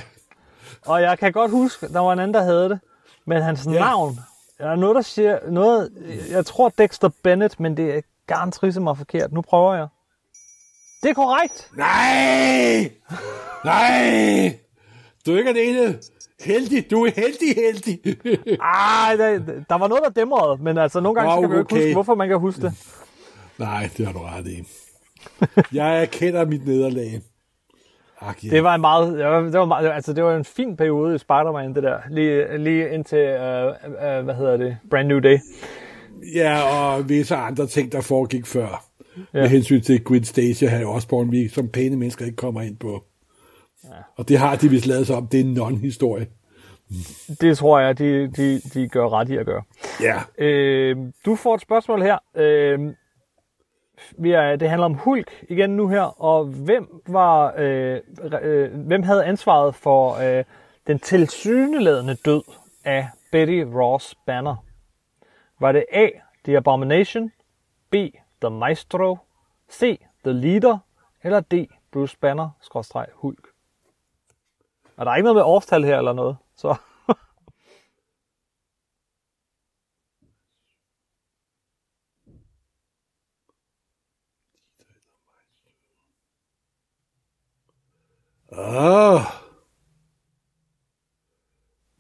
[0.87, 2.81] og jeg kan godt huske, der var en anden, der havde det.
[3.25, 3.71] Men hans ja.
[3.71, 4.18] navn,
[4.59, 5.90] der er noget, der siger noget,
[6.31, 9.33] jeg tror Dexter Bennett, men det er garanteret mig forkert.
[9.33, 9.88] Nu prøver jeg.
[11.03, 11.71] Det er korrekt.
[11.77, 12.91] Nej!
[13.65, 14.59] Nej!
[15.27, 15.99] Du er ikke alene.
[16.41, 18.01] Heldig, du er heldig, heldig.
[18.61, 21.63] Ej, der, der var noget, der dæmrede, men altså nogle gange oh, skal man jo
[21.63, 22.73] ikke huske, hvorfor man kan huske det.
[23.59, 24.65] Nej, det har du ret i.
[25.73, 27.21] Jeg erkender mit nederlag.
[28.21, 28.51] Ach, ja.
[28.51, 29.19] Det var en meget,
[29.53, 32.91] det var meget, altså det var en fin periode i Spider-Man, det der, lige, lige
[32.91, 35.39] indtil, uh, uh, hvad hedder det, Brand New Day.
[36.35, 38.88] Ja, og visse andre ting, der foregik før.
[39.35, 39.40] Ja.
[39.40, 42.76] Med hensyn til Gwen Stacy og Harry Osborn, vi som pæne mennesker ikke kommer ind
[42.76, 43.04] på.
[43.85, 43.90] Ja.
[44.16, 46.26] Og det har de vist lavet sig om, det er en non-historie.
[47.40, 49.62] Det tror jeg, de, de, de gør ret i at gøre.
[50.02, 50.20] Ja.
[50.38, 52.18] Øh, du får et spørgsmål her.
[52.37, 52.94] Øh,
[54.18, 58.00] vi er, det handler om Hulk igen nu her, og hvem var, øh,
[58.42, 60.44] øh, hvem havde ansvaret for øh,
[60.87, 62.42] den tilsyneladende død
[62.85, 64.57] af Betty Ross Banner?
[65.61, 66.09] Var det A.
[66.44, 67.33] The Abomination,
[67.90, 67.94] B.
[68.40, 69.18] The Maestro,
[69.70, 69.98] C.
[70.24, 70.79] The Leader,
[71.22, 71.70] eller D.
[71.90, 73.48] Bruce Banner, skråstreg Hulk?
[74.96, 76.77] Og der er ikke noget med årstal her eller noget, så...
[88.53, 89.20] Ah.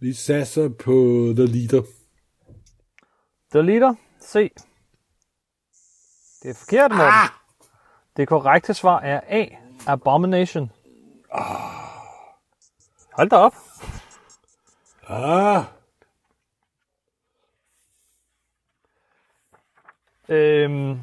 [0.00, 0.92] Vi satser på
[1.36, 1.82] The Leader.
[3.50, 4.52] The Leader, C.
[6.42, 7.06] Det er forkert, Morten.
[7.06, 7.28] Ah!
[8.16, 9.46] Det korrekte svar er A.
[9.86, 10.70] Abomination.
[13.12, 13.54] Hold da op.
[15.08, 15.64] Ah.
[20.28, 20.98] Øhm,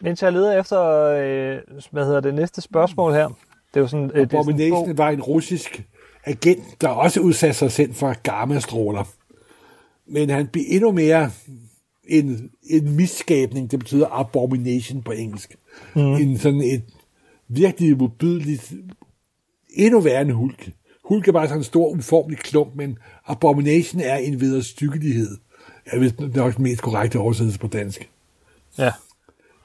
[0.00, 3.28] mens jeg leder efter, øh, hvad hedder det næste spørgsmål her.
[3.28, 4.40] Det er jo sådan, øh, det er sådan.
[4.40, 5.82] Abomination var en russisk
[6.24, 9.04] agent, der også udsatte sig selv for gammastråler.
[10.06, 11.30] Men han blev endnu mere
[12.08, 15.56] en, en misskabning, det betyder abomination på engelsk.
[15.94, 16.00] Mm.
[16.00, 16.82] En sådan et
[17.48, 18.72] virkelig modbydeligt,
[19.70, 20.70] endnu værre end Hulk.
[21.04, 25.36] Hulk er bare sådan en stor, uformelig klump, men abomination er en vederstykkelighed.
[25.92, 28.10] Jeg ved, det er nok den mest korrekte oversættelse på dansk.
[28.78, 28.92] Ja.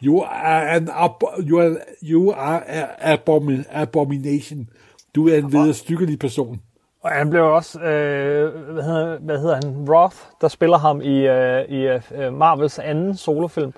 [0.03, 4.69] You are an ab- you are, you are a abomin- abomination.
[5.15, 6.61] Du er en vederstykkelig person.
[7.03, 11.27] Og han blev også, øh, hvad, hedder, hvad hedder han, Roth, der spiller ham i,
[11.27, 13.73] øh, i øh, Marvels anden solofilm.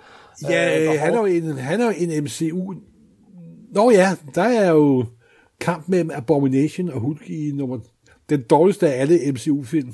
[0.50, 2.74] Ja, Øh, øh, han, er jo en, han er jo en MCU.
[3.72, 5.06] Nå ja, der er jo
[5.60, 7.80] kamp mellem Abomination og Hulk i nummer...
[8.30, 9.94] Den dårligste af alle MCU-film.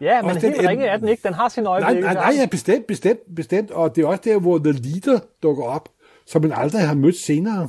[0.00, 1.22] Ja, men Også den helt en- ringe er den ikke.
[1.28, 2.04] Den har sin Nej, øjeblik.
[2.04, 3.70] nej, nej, ja, bestemt, bestemt, bestemt.
[3.70, 5.88] Og det er også der, hvor The Leader dukker op,
[6.26, 7.68] som man aldrig har mødt senere.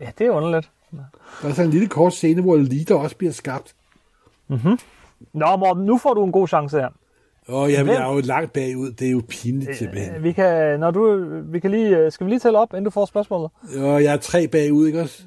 [0.00, 0.70] Ja, det er underligt.
[1.42, 3.74] Der er sådan en lille kort scene, hvor The Leader også bliver skabt.
[4.48, 6.88] Nå, Morten, nu får du en god chance her.
[7.48, 7.94] Og jeg, Hvem?
[7.94, 8.90] jeg er jo langt bagud.
[8.92, 10.14] Det er jo pinligt simpelthen.
[10.14, 12.84] Øh, Vi kan, når du, vi kan lige, øh, skal vi lige tælle op, inden
[12.84, 13.50] du får spørgsmålet?
[13.78, 15.22] Og jeg er tre bagud, ikke også?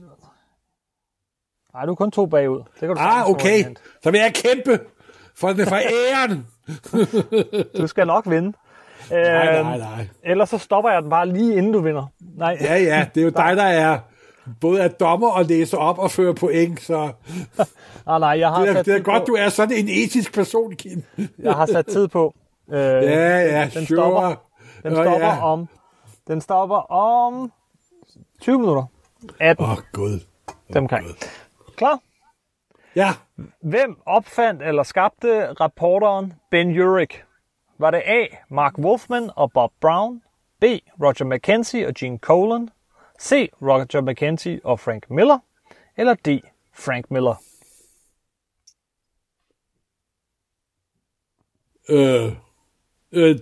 [1.73, 2.57] Nej, du er kun to bagud.
[2.57, 3.63] Det kan du Ah, okay.
[4.03, 4.79] Så vil jeg kæmpe
[5.35, 6.47] for det for æren.
[7.77, 8.53] Du skal nok vinde.
[9.11, 10.07] Nej, Øhm, nej, nej.
[10.23, 12.05] Ellers så stopper jeg den bare lige inden du vinder.
[12.37, 13.99] Nej, Ja, ja, det er jo dig, der er
[14.61, 16.95] både er dommer og læser op og fører point, så
[18.07, 19.25] ah, nej jeg har, det er, sat det er godt, på.
[19.25, 21.03] du er sådan en etisk person, Kim.
[21.43, 22.35] Jeg har sat tid på.
[22.71, 23.85] Øh, Ja, ja, den sure.
[23.85, 24.35] stopper,
[24.83, 25.43] den stopper ja.
[25.45, 25.67] om,
[26.27, 27.51] den stopper om
[28.41, 28.83] 20 minutter.
[29.39, 30.19] 18, Åh, oh, gud.
[30.73, 31.03] dem kan.
[31.75, 31.99] Klar?
[32.95, 33.13] Ja,
[33.61, 37.23] Hvem opfandt eller skabte rapporteren Ben Urich?
[37.79, 38.25] Var det A.
[38.49, 40.21] Mark Wolfman og Bob Brown?
[40.61, 40.63] B.
[41.03, 42.69] Roger McKenzie og Gene Colan?
[43.21, 43.49] C.
[43.61, 45.39] Roger McKenzie og Frank Miller?
[45.97, 46.27] Eller D.
[46.73, 47.35] Frank Miller?
[51.89, 52.31] øh,
[53.11, 53.35] øh,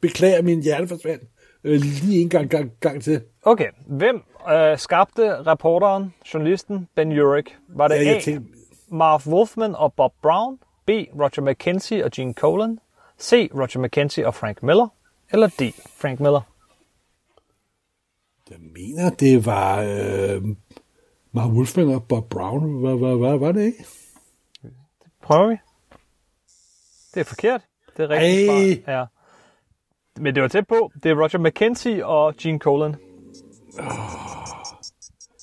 [0.00, 1.24] beklager, min hjerne forsvandt.
[1.64, 3.22] Øh, lige en gang, gang, gang til.
[3.42, 7.54] Okay, hvem øh, skabte rapporteren, journalisten Ben Urich?
[7.68, 8.20] Var det Ja, A.
[8.20, 8.52] tænkte,
[8.88, 10.58] Marv Wolfman og Bob Brown?
[10.86, 10.90] B.
[10.90, 12.78] Roger McKenzie og Gene Colan?
[13.20, 13.50] C.
[13.54, 14.88] Roger McKenzie og Frank Miller?
[15.30, 15.62] Eller D.
[16.00, 16.40] Frank Miller?
[18.50, 20.42] Jeg mener, det var øh,
[21.32, 22.80] Mark Wolfman og Bob Brown.
[22.80, 23.84] Hvad, hvad, hvad var det ikke?
[25.22, 25.56] Prøver vi?
[27.14, 27.60] Det er forkert.
[27.96, 28.92] Det er rigtigt svar.
[28.98, 29.04] Ja.
[30.20, 30.92] Men det var tæt på.
[31.02, 32.94] Det er Roger McKenzie og Gene Colan.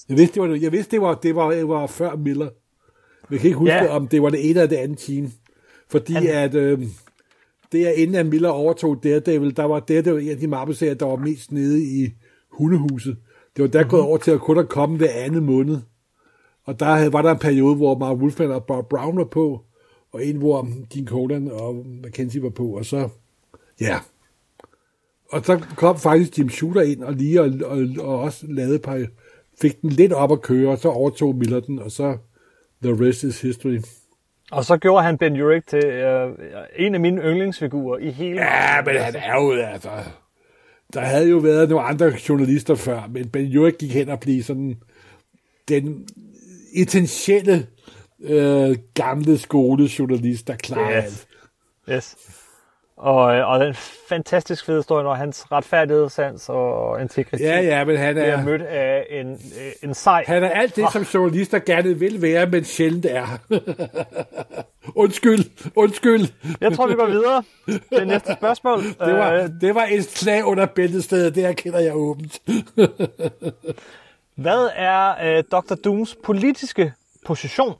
[0.09, 2.49] Jeg vidste, det var, jeg vidste, det var, det var, det var før Miller.
[3.29, 3.95] Men jeg kan ikke huske, ja.
[3.95, 5.31] om det var det ene eller det andet team.
[5.89, 6.79] Fordi Han- at øh,
[7.71, 11.05] det er inden at Miller overtog Daredevil, der var Daredevil en af de Marvel-serier, der
[11.05, 12.13] var mest nede i
[12.57, 13.17] hundehuset.
[13.55, 13.85] Det var der Mhm.
[13.85, 13.89] mm-hmm.
[13.89, 15.77] gået over til at kun at komme hver anden måned.
[16.65, 19.61] Og der var der en periode, hvor Mark Wolfman og Bob Brown var på,
[20.13, 23.09] og en, hvor Gene Colan og Mackenzie var på, og så,
[23.81, 23.97] ja.
[25.31, 29.05] Og så kom faktisk Jim Shooter ind og lige og, og, og også lavede par,
[29.61, 32.17] fik den lidt op at køre, og så overtog Miller den, og så
[32.83, 33.79] the rest is history.
[34.51, 36.31] Og så gjorde han Ben Urich til øh,
[36.75, 39.89] en af mine yndlingsfigurer i hele Ja, men han er jo, altså...
[40.93, 44.43] Der havde jo været nogle andre journalister før, men Ben Jurek gik hen og blev
[44.43, 44.75] sådan
[45.67, 46.07] den
[46.73, 47.67] essentielle
[48.19, 51.27] øh, gamle skolejournalist, der klarer alt.
[51.89, 52.15] Yes.
[53.03, 53.75] Og, øh, og den
[54.09, 58.61] fantastisk fede historie, når hans retfærdighedssans og integritet Ja, ja, men han bliver er, mødt
[58.61, 60.23] af en, øh, en sej.
[60.27, 63.25] han er alt det, som journalister gerne vil være, men sjældent er.
[65.03, 66.27] undskyld, undskyld.
[66.61, 67.43] Jeg tror, vi går videre
[67.97, 68.83] til næste spørgsmål.
[69.07, 72.41] Det var, Øh, det var et slag under bæltestedet, det erkender jeg åbent.
[74.35, 75.75] Hvad er øh, Dr.
[75.75, 76.93] Dooms politiske
[77.25, 77.73] position,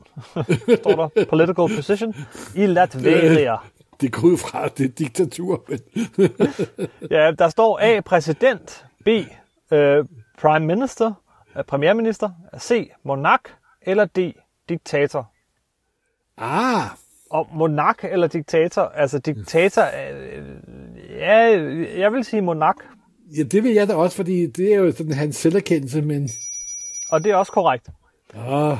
[0.76, 2.16] står der, political position,
[2.56, 3.56] i Latvia?
[4.02, 5.80] Det går ud fra, at det er diktatur, men
[7.12, 9.08] Ja, der står A, præsident, B,
[9.72, 10.06] øh,
[10.40, 11.14] prime minister,
[11.58, 12.30] øh, premierminister,
[12.60, 14.18] C, monark, eller D,
[14.70, 15.32] diktator.
[16.38, 16.82] ah,
[17.30, 20.44] Og monark eller diktator, altså diktator, øh,
[21.10, 21.38] ja,
[22.00, 22.76] jeg vil sige monark,
[23.38, 26.30] ja, det vil jeg da også, fordi det er jo sådan hans selverkendelse, men
[27.12, 27.90] og det er også korrekt.
[28.38, 28.78] åh,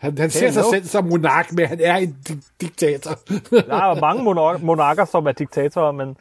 [0.00, 3.10] han, han ser sig selv som monark, men han er en di- diktator.
[3.50, 6.16] Der er mange monarker, monarker, som er diktatorer, men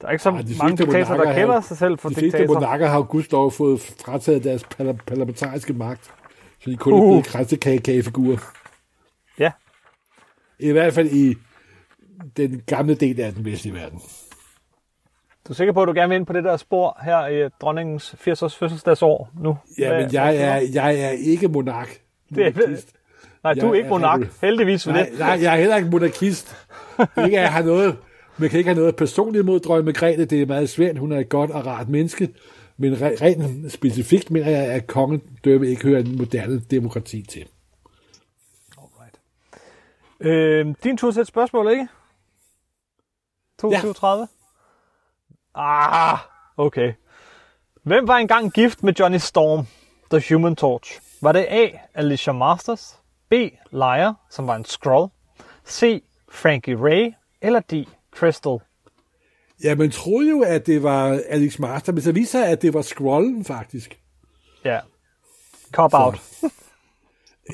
[0.00, 2.08] der er ikke så Ej, de mange fleste diktatorer, der kalder har- sig selv for
[2.08, 2.54] De fleste diktator.
[2.60, 6.04] monarker har jo gudslov fået frataget deres parla- parlamentariske magt,
[6.64, 7.22] så de kun er Uh.
[8.12, 8.40] blevet.
[9.38, 9.52] Ja,
[10.58, 11.34] I hvert fald i
[12.36, 13.98] den gamle del af den vestlige verden.
[15.48, 17.48] du er sikker på, at du gerne vil ind på det der spor her i
[17.60, 19.56] dronningens 80-års fødselsdagsår nu?
[19.78, 22.00] Ja, men jeg er, jeg er ikke monark.
[22.34, 22.76] Det er-
[23.42, 24.20] Nej, du er jeg ikke monark.
[24.40, 25.18] Heldigvis for Nej, det.
[25.18, 26.56] nej, jeg er heller ikke monarkist.
[27.00, 27.96] Ikke at jeg har noget,
[28.38, 30.24] man kan ikke have noget personligt mod dronning Margrethe.
[30.24, 30.98] Det er meget svært.
[30.98, 32.34] Hun er et godt og rart menneske.
[32.76, 37.46] Men re- rent specifikt mener jeg, at kongedømme ikke hører en moderne demokrati til.
[40.20, 41.88] Øh, din tur til et spørgsmål, ikke?
[43.60, 44.28] 237?
[45.54, 46.18] Ah,
[46.56, 46.92] okay.
[47.82, 49.66] Hvem var engang gift med Johnny Storm,
[50.10, 51.00] The Human Torch?
[51.22, 51.68] Var det A.
[51.94, 52.97] Alicia Masters,
[53.30, 53.32] B.
[53.72, 55.08] Liar, som var en scroll,
[55.66, 56.02] C.
[56.32, 57.12] Frankie Ray,
[57.42, 57.84] eller D.
[58.16, 58.58] Crystal?
[59.64, 62.74] Ja, man troede jo, at det var Alex Master, men så viser sig, at det
[62.74, 64.00] var Scrollen faktisk.
[64.64, 64.78] Ja.
[65.72, 66.20] Cop out.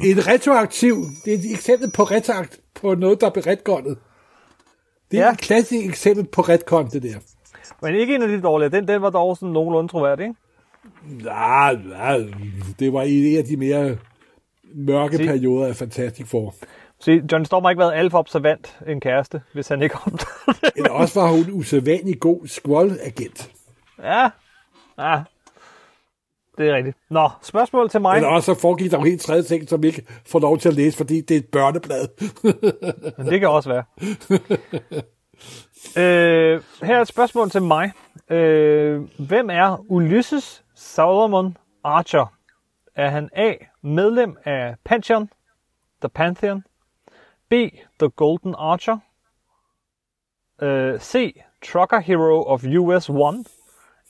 [0.05, 3.99] En retroaktiv, det er et eksempel på retroakt på noget, der er retgåndet.
[5.11, 5.33] Det er Ja.
[5.33, 7.19] et klassisk eksempel på retgånd, det der.
[7.83, 8.69] Men ikke en af de dårlige.
[8.69, 11.25] Den, den var dog sådan nogenlunde troværdig, ikke?
[11.25, 12.25] Ja, ja,
[12.79, 13.99] det var en af de mere
[14.75, 15.25] mørke Se.
[15.27, 16.55] perioder af Fantastic Four.
[17.01, 20.59] Se, Johnny Storm har ikke været alt for observant en kæreste, hvis han ikke opdagede
[20.61, 20.73] det.
[20.77, 23.51] Eller også var hun usædvanlig god Squall-agent.
[24.03, 24.31] Ja.
[24.99, 25.23] Ja.
[26.59, 26.97] Det er rigtigt.
[27.11, 28.17] Nå, spørgsmål til mig.
[28.17, 30.69] Eller også så foregik der jo helt tredje ting, som vi ikke får lov til
[30.69, 32.09] at læse, fordi det er et børneblad.
[33.19, 33.85] Men det kan også være.
[36.05, 37.93] øh, her er et spørgsmål til mig.
[38.31, 42.33] Øh, hvem er Ulysses Solomon Archer?
[42.95, 43.55] Er han A.
[43.83, 45.31] Medlem af Pantheon,
[46.01, 46.65] The Pantheon,
[47.49, 47.53] B.
[47.99, 48.99] The Golden Archer,
[50.63, 51.41] øh, C.
[51.65, 53.47] Trucker Hero of US 1,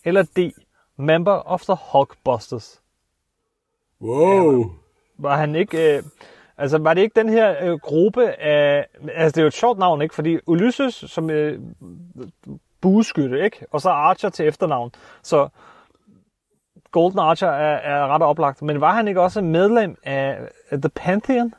[0.05, 0.53] eller D.
[0.97, 2.82] Member of the Hulkbusters?
[4.01, 4.64] Wow.
[5.18, 5.97] Var han ikke...
[5.97, 6.03] Øh,
[6.57, 8.87] altså, var det ikke den her øh, gruppe af...
[9.09, 10.14] Altså, det er jo et sjovt navn, ikke?
[10.14, 11.61] Fordi Ulysses som øh,
[12.80, 13.66] bueskytte, ikke?
[13.70, 14.93] Og så Archer til efternavn.
[15.22, 15.49] Så
[16.95, 18.62] Golden Archer er, er ret oplagt.
[18.62, 20.38] Men var han ikke også medlem af,
[20.72, 21.55] The Pantheon?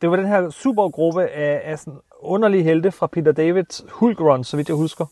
[0.00, 4.44] Det var den her supergruppe af, af sådan underlige helte fra Peter Davids Hulk Run,
[4.44, 5.06] så vidt jeg husker.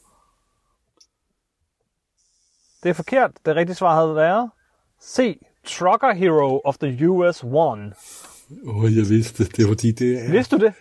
[2.83, 3.31] Det er forkert.
[3.47, 4.51] Det rigtige svar havde været
[5.03, 5.39] C.
[5.65, 7.49] Trucker Hero of the US 1.
[7.49, 9.57] Åh, oh, jeg vidste det.
[9.57, 10.31] Det er fordi, det er...
[10.31, 10.73] Vidste du det?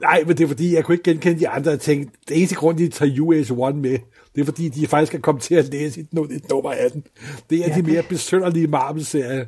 [0.00, 2.56] Nej, men det er fordi, jeg kunne ikke genkende de andre og tænkte, det eneste
[2.56, 3.98] grund, de tager US One med,
[4.34, 7.04] det er fordi, de faktisk er kommet til at læse et, et nummer af den.
[7.50, 9.44] Det er ja, de mere besønderlige Marvel-serier.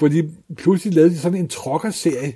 [0.00, 0.22] Fordi
[0.56, 2.32] pludselig lavede de sådan en trokker-serie,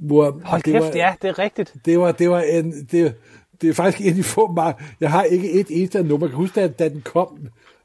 [0.00, 1.74] hvor Hold det kæft, var, ja, det er rigtigt.
[1.84, 3.14] det var, det var en, det,
[3.60, 6.26] det er faktisk en af de få mar- Jeg har ikke et eneste nummer.
[6.26, 7.38] Jeg kan huske, at da den kom,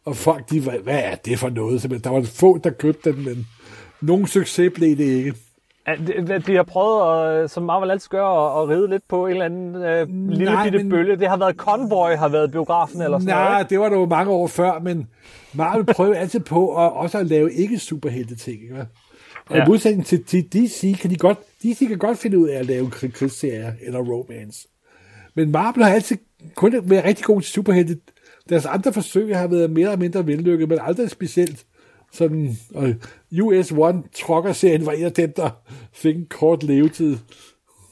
[0.06, 1.82] og folk, de var, hvad er det for noget?
[1.82, 3.48] Simpelthen, der var få, der købte den, men
[4.02, 5.34] nogen succes blev det ikke.
[5.88, 5.96] Ja,
[6.28, 9.32] det- De har prøvet, at, som Marvel altid gør, at, at ride lidt på en
[9.32, 11.16] eller anden øh, lille Nej, bitte men- bølge.
[11.16, 13.50] Det har været Convoy, har været biografen eller sådan noget.
[13.50, 15.08] Nej, det var der jo mange år før, men
[15.54, 18.62] Marvel prøver altid på at, også at lave ikke superhelte ting.
[18.64, 18.86] Ikke?
[19.50, 19.64] Og Ja.
[19.64, 22.66] i modsætning til, til DC, kan de godt, DC kan godt finde ud af at
[22.66, 24.68] lave krig- krigsserier eller romance.
[25.36, 26.18] Men Marvel har altid
[26.56, 27.98] kun været rigtig god til superhelte.
[28.50, 31.66] Deres andre forsøg har været mere eller mindre vellykket, men aldrig specielt
[32.14, 32.90] sådan, og
[33.42, 35.50] US One Trucker-serien var en af dem, der
[35.94, 37.18] fik en kort levetid.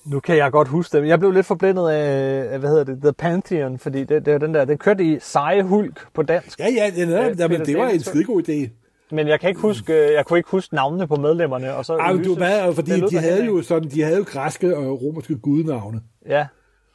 [0.06, 1.08] Nu kan jeg godt huske det.
[1.08, 4.54] Jeg blev lidt forblændet af, hvad hedder det, The Pantheon, fordi det, det var den
[4.54, 6.60] der, den kørte i seje hulk på dansk.
[6.60, 8.12] Ja, ja, ja, ja, ja Peter men det var en Davidson.
[8.14, 8.70] skidegod idé.
[9.12, 11.76] Men jeg kan ikke huske, jeg kunne ikke huske navnene på medlemmerne.
[11.76, 13.48] Og så Ej, men du Ulysses, hvad, fordi det de havde af.
[13.48, 16.02] jo sådan, de havde jo græske og romerske gudenavne.
[16.30, 16.46] Ja,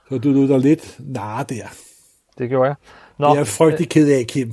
[0.08, 1.64] Så du lød dig lidt narre der.
[2.38, 2.74] Det gjorde jeg.
[3.18, 4.52] Nå, Jeg er frygtelig ked af, Kim.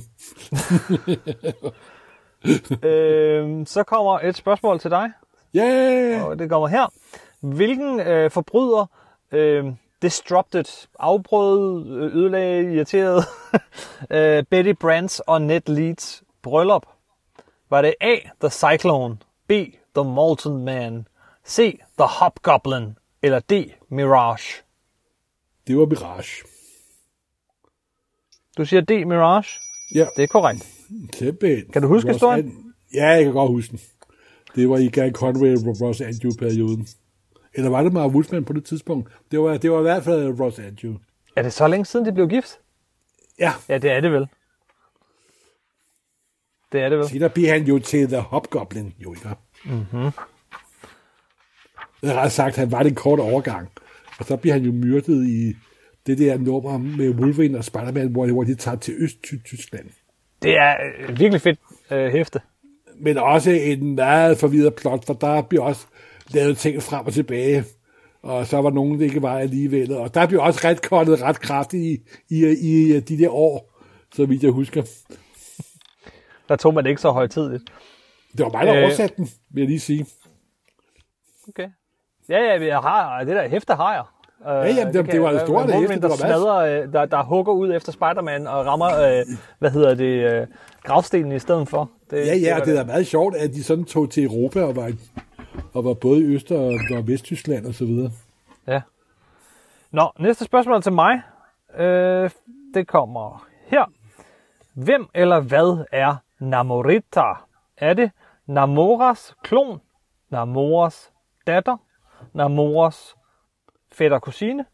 [2.90, 5.12] øh, så kommer et spørgsmål til dig,
[5.56, 6.24] Yeah!
[6.24, 6.86] og det kommer her.
[7.40, 8.86] Hvilken øh, forbryder
[9.32, 9.64] øh,
[10.02, 13.24] disrupted, afbrød, ødelagde, irriteret
[14.10, 16.86] øh, Betty Brands og Ned Leeds bryllup?
[17.70, 18.14] Var det A.
[18.40, 19.18] The Cyclone,
[19.48, 19.52] B.
[19.94, 21.06] The Molten Man,
[21.46, 21.80] C.
[21.98, 23.52] The Hobgoblin eller D.
[23.88, 24.62] Mirage?
[25.66, 26.44] Det var Mirage.
[28.58, 28.90] Du siger D.
[28.90, 29.60] Mirage?
[29.94, 30.77] Ja, Det er korrekt.
[31.14, 31.72] Simpelthen.
[31.72, 32.46] Kan du huske Ross historien?
[32.46, 32.64] An-
[32.94, 33.80] Ja, jeg kan godt huske den.
[34.56, 36.88] Det var i Gary Conway Ross Andrew-perioden.
[37.54, 39.10] Eller var det Mark Woodman på det tidspunkt?
[39.30, 40.94] Det var, det var i hvert fald Ross Andrew.
[41.36, 42.58] Er det så længe siden, de blev gift?
[43.38, 44.26] Ja, Ja, det er det vel.
[46.72, 47.08] Det er det vel.
[47.08, 49.28] senere bliver han jo til The Hobgoblin, jo ikke?
[49.64, 49.74] Mhm.
[49.74, 50.10] Mm-hmm.
[52.02, 53.68] Er ret sagt, han var det en kort overgang.
[54.18, 55.54] Og så bliver han jo myrdet i
[56.06, 59.90] det der nummer med Wolverine og Spider-Man, hvor, hvor de tager til Øst-Tyskland.
[60.42, 61.58] Det er øh, virkelig fedt
[61.90, 62.40] øh, hæfte.
[63.00, 65.86] men også en meget forvirret plot, for der bliver også
[66.30, 67.64] lavet ting frem og tilbage,
[68.22, 71.40] og så var nogen, der ikke var alligevel, og der bliver også ret kortet ret
[71.40, 73.72] kraftigt i, i, i de der år,
[74.14, 74.82] så vidt jeg husker.
[76.48, 77.62] Der tog man det ikke så højtidligt.
[78.32, 78.82] Det var mig, der Øh.
[78.82, 80.06] oversatte den, vil jeg lige sige.
[81.48, 81.68] Okay.
[82.28, 84.04] Ja, ja, jeg har, det der hæfte har jeg.
[84.40, 87.22] Uh, jamen, det- det var et stort hæfte, det der var smadrer, øh, der, der
[87.22, 89.24] hugger ud efter Spider-Man og rammer, øh,
[89.58, 90.46] hvad hedder det, øh,
[90.84, 91.90] gravstenen i stedet for.
[92.10, 94.62] Det, Ja, ja, var det er da meget sjovt, at de sådan tog til Europa
[94.64, 94.92] og var,
[95.74, 96.66] og var både i Øst- og,
[96.96, 98.10] og Vesttyskland og så videre.
[98.66, 98.80] Ja.
[99.90, 101.20] Nå, næste spørgsmål til mig.
[101.78, 102.30] Øh,
[102.74, 103.84] det kommer her.
[104.74, 107.22] Hvem eller hvad er Namorita?
[107.76, 108.10] Er det
[108.46, 109.80] Namoras klon,
[110.30, 111.10] Namoras
[111.46, 111.76] datter,
[112.34, 113.14] Namoras
[113.98, 114.64] fætter kusine,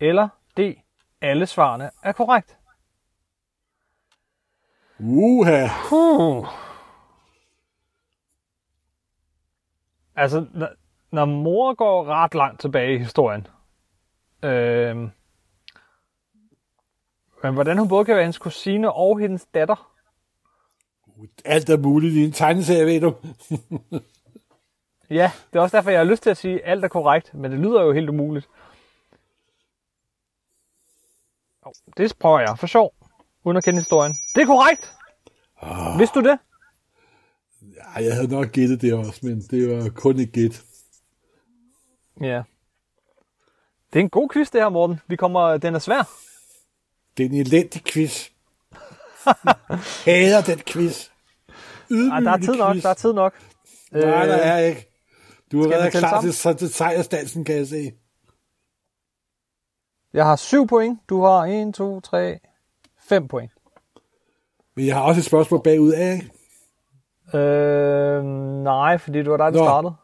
[0.00, 0.60] eller D.
[1.20, 2.56] Alle svarene er korrekt.
[5.00, 5.68] Uha!
[5.88, 6.46] Puh.
[10.16, 10.46] Altså,
[11.10, 13.46] når mor går ret langt tilbage i historien.
[14.42, 15.10] Øhm,
[17.42, 19.90] men hvordan hun både kan være hendes kusine og hendes datter.
[21.44, 23.14] Alt er muligt i en tegneserie, ved du.
[25.10, 27.34] Ja, det er også derfor, jeg har lyst til at sige, at alt er korrekt,
[27.34, 28.48] men det lyder jo helt umuligt.
[31.96, 32.94] Det prøver jeg for sjov,
[33.44, 34.14] uden at kende historien.
[34.34, 34.92] Det er korrekt!
[35.62, 35.98] Oh.
[35.98, 36.38] Vidste du det?
[37.96, 40.62] Ej, jeg havde nok gættet det også, men det var kun et gæt.
[42.20, 42.42] Ja.
[43.92, 45.00] Det er en god quiz, det her, Morten.
[45.06, 46.10] Vi kommer, den er svær.
[47.16, 48.28] Det er en elendig quiz.
[50.06, 51.08] Hader den quiz.
[51.90, 52.82] Ej, der er tid nok, quiz.
[52.82, 53.34] der er tid nok.
[53.92, 54.93] Nej, der er ikke.
[55.54, 56.22] Du har været klar sammen?
[56.22, 57.92] til, så til sejrstansen, kan jeg se.
[60.12, 62.38] Jeg har 7 point, du har 1, 2, 3,
[63.08, 63.50] 5 point.
[64.76, 66.20] Men jeg har også et spørgsmål bagud af.
[67.38, 68.24] Øh,
[68.64, 69.64] nej, fordi det var dig, der Nå.
[69.64, 69.94] startede.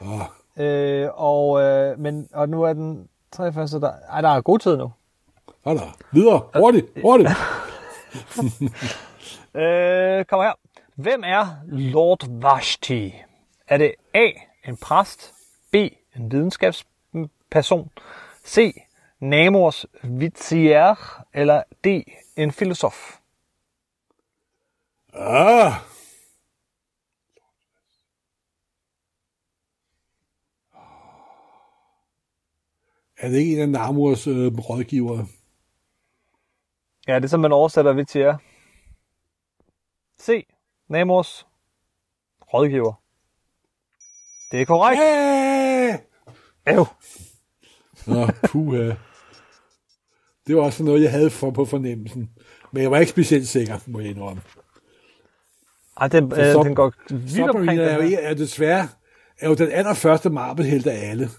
[0.00, 0.20] Åh,
[0.58, 4.58] Øh, og, øh, men, og nu er den 3 så der, ej, der er god
[4.58, 4.92] tid nu.
[5.64, 5.96] så der.
[6.12, 6.42] Videre.
[6.56, 6.86] Hurtigt.
[7.02, 7.30] Hurtigt.
[9.54, 10.52] Øh, kom her.
[10.96, 13.14] Hvem er Lord Vashti?
[13.68, 14.30] Er det A,
[14.68, 15.34] en præst,
[15.72, 15.74] B,
[16.16, 17.90] en videnskabsperson,
[18.44, 18.82] C,
[19.20, 21.86] Namors vizier, eller D,
[22.36, 23.18] en filosof?
[25.12, 25.72] Ah.
[33.16, 35.26] Er det ikke en af Namors øh, rådgivere?
[37.08, 38.38] Ja, det er som man oversætter vizier.
[40.20, 40.46] C,
[40.88, 41.46] Namors
[42.52, 43.05] rådgiver.
[44.52, 45.00] Det er korrekt.
[45.00, 45.96] Ja!
[46.74, 46.86] Øv.
[48.06, 48.92] Nå, puha.
[50.46, 52.30] Det var også noget, jeg havde for på fornemmelsen.
[52.72, 54.42] Men jeg var ikke specielt sikker, må jeg indrømme.
[56.00, 58.88] Ej, den, øh, Sub- den går vildt omkring er jo, er desværre
[59.40, 61.30] er jo den allerførste Marvel-helt af alle.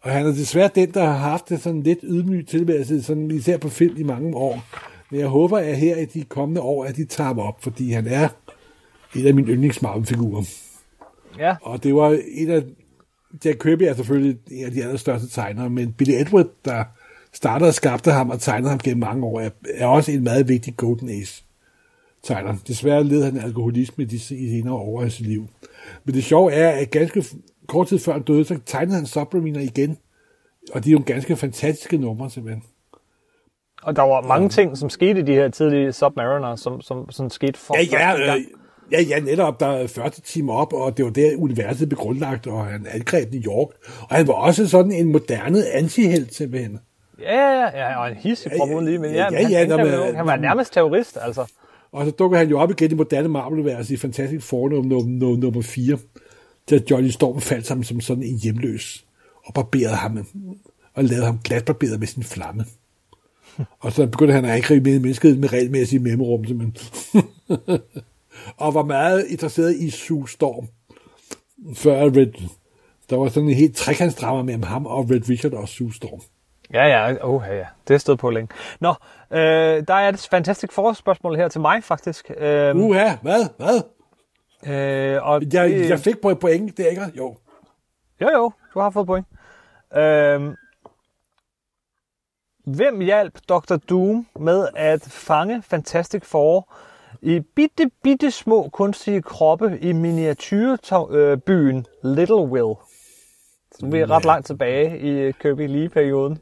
[0.00, 3.56] Og han er desværre den, der har haft det sådan lidt ydmyg tilværelse, sådan især
[3.56, 4.62] på film i mange år.
[5.10, 7.90] Men jeg håber, at her i de kommende år, at de tager ham op, fordi
[7.90, 8.28] han er
[9.14, 10.42] en af mine yndlings Marvel-figurer.
[11.38, 12.62] Ja, Og det var en af...
[13.44, 16.84] Jack Kirby er selvfølgelig en af de allerstørste tegnere, men Billy Edward, der
[17.32, 20.48] startede og skabte ham og tegnede ham gennem mange år, er, er også en meget
[20.48, 21.42] vigtig Golden Age
[22.22, 22.54] tegner.
[22.66, 25.46] Desværre led han alkoholisme i de senere år af sit liv.
[26.04, 27.24] Men det sjove er, at ganske
[27.66, 29.98] kort tid før han døde, så tegnede han Submariner igen.
[30.72, 32.62] Og de er jo ganske fantastiske numre, simpelthen.
[33.82, 37.30] og der var mange ting, som skete i de her tidlige Submariner, som, som, som
[37.30, 38.44] skete for Ja, ja, øh,
[38.92, 42.46] ja, ja, netop, der er 40 timer op, og det var der, universet blev grundlagt,
[42.46, 43.68] og han angreb New York.
[44.00, 46.78] Og han var også sådan en moderne antihelt, simpelthen.
[47.20, 49.70] Ja, ja, ja, og en hissig prop uden lige, men ja, ja, ja, ja, han,
[49.70, 51.52] han, man- han, var nærmest terrorist, altså.
[51.92, 55.36] Og så dukker han jo op igen i moderne Marvel-univers i Fantastic Four nummer, nummer,
[55.36, 55.98] nummer 4,
[56.70, 59.04] da Johnny Storm faldt sammen som sådan en hjemløs,
[59.46, 60.26] og barberede ham,
[60.94, 62.64] og lavede ham glatbarberet med sin flamme.
[63.80, 66.76] Og så begyndte han at angribe mennesket med regelmæssige mellemrum, simpelthen.
[68.56, 70.66] og var meget interesseret i Sue Storm,
[71.76, 72.48] før Red,
[73.10, 76.20] der var sådan en helt trekantsdrama mellem ham og Red Richard og Sue Storm.
[76.72, 77.66] Ja, ja, oh, ja, ja.
[77.88, 78.48] det er stået på længe.
[78.80, 78.88] Nå,
[79.30, 79.38] øh,
[79.88, 82.30] der er et fantastisk forspørgsmål her til mig, faktisk.
[82.36, 83.46] Øh, Uha, hvad?
[83.56, 83.82] Hvad?
[84.74, 87.02] øh, og Jeg, det- jeg fik på et point, det er ikke?
[87.16, 87.36] Jo.
[88.20, 89.26] Jo, jo, du har fået point.
[89.96, 90.54] Øhm,
[92.64, 93.76] hvem hjalp Dr.
[93.76, 96.74] Doom med at fange Fantastic Four
[97.26, 102.74] i bitte, bitte små kunstige kroppe i miniatyrbyen Little Will?
[103.72, 106.38] Så vi er ret langt tilbage i Kirby Lee-perioden.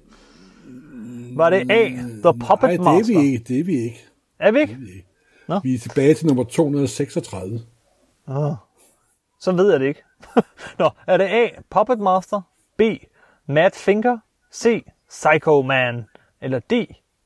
[1.37, 1.89] Var det A,
[2.23, 3.21] The Puppet Nej, det er Master?
[3.21, 3.45] vi ikke.
[3.49, 4.05] Det er vi ikke.
[4.39, 5.05] Er vi ikke?
[5.49, 5.61] Nå.
[5.63, 7.61] Vi er tilbage til nummer 236.
[9.41, 10.03] Så ved jeg det ikke.
[10.79, 12.41] Nå, er det A, Puppet Master,
[12.77, 12.83] B,
[13.47, 14.19] Mad Finger,
[14.53, 16.05] C, Psycho Man,
[16.41, 16.73] eller D,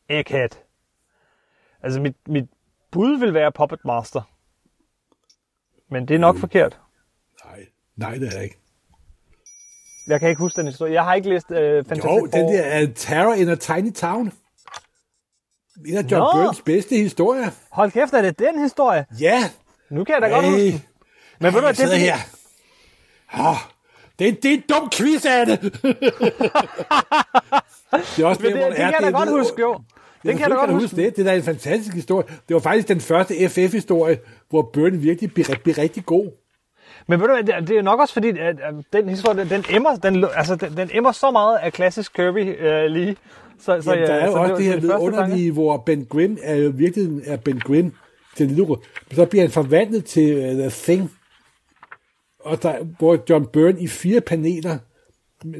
[0.08, 0.48] Egghead?
[1.82, 2.44] Altså, mit, mit
[2.92, 4.22] bud vil være Puppet Master.
[5.90, 6.40] Men det er nok mm.
[6.40, 6.78] forkert.
[7.44, 7.66] Nej,
[7.96, 8.58] nej, det er det ikke.
[10.06, 10.92] Jeg kan ikke huske den historie.
[10.92, 12.26] Jeg har ikke læst øh, Fantastic Jo, Four.
[12.26, 14.32] den der er Terror in a Tiny Town.
[15.86, 16.32] En af John Nå.
[16.32, 17.50] Burns bedste historier.
[17.70, 19.06] Hold kæft, er det den historie?
[19.20, 19.50] Ja.
[19.90, 20.72] Nu kan jeg da godt huske Hey.
[20.72, 20.82] den.
[21.40, 22.16] Men ved du hvad, Jeg det er her.
[23.50, 23.56] Oh,
[24.18, 25.56] det, er, det er en dum quiz, Anne.
[25.56, 25.72] det
[28.18, 29.80] er også Men det, det kan jeg da godt huske, jo.
[30.22, 30.96] Den kan jeg da godt huske.
[30.96, 31.16] det.
[31.16, 32.26] Det er da en fantastisk historie.
[32.48, 36.30] Det var faktisk den første FF-historie, hvor Burn virkelig blev, blev rigtig god.
[37.06, 38.56] Men ved du hvad, det, det er nok også fordi, at,
[38.92, 42.84] den historie, den emmer, den, altså, den, den emmer så meget af klassisk Kirby øh,
[42.84, 43.16] lige.
[43.58, 46.38] Så, så, Jamen, der er jo så også var det her vidunderlige, hvor Ben Grimm
[46.42, 47.92] er jo virkelig er Ben Grimm
[48.36, 48.76] til lille
[49.12, 51.10] Så bliver han forvandlet til uh, The Thing.
[52.40, 54.78] Og der, hvor John Byrne i fire paneler,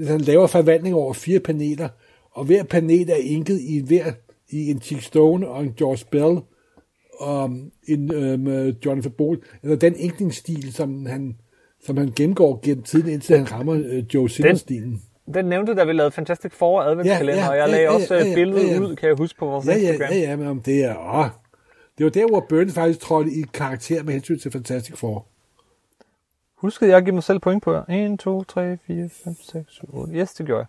[0.06, 1.88] han laver forvandling over fire paneler,
[2.30, 4.12] og hver panel er inket i hver
[4.50, 6.38] i en Chick Stone og en George Bell
[7.20, 7.50] og
[7.88, 8.46] en øhm,
[8.86, 11.36] Jonathan Bolt, eller den inkningsstil, som han,
[11.86, 15.02] som han gennemgår gennem tiden, indtil han rammer øh, Joe Silver-stilen.
[15.34, 18.14] Den nævnte, da vi lavede Fantastic Four adventskalender, Ja, ja, og jeg lagde ja, også
[18.14, 18.80] ja, øh, ja, billedet ja, ja.
[18.80, 20.12] ud, kan jeg huske, på vores Ja, ja, Instagram.
[20.12, 20.96] ja, ja, men om det er...
[21.18, 21.26] Åh,
[21.98, 25.26] det var der, hvor Burns faktisk trådte i karakter med hensyn til Fantastic Four.
[26.54, 28.10] Huskede jeg at give mig selv point på her?
[28.12, 30.12] 1, 2, 3, 4, 5, 6, 7, 8.
[30.14, 30.66] Yes, det gjorde jeg.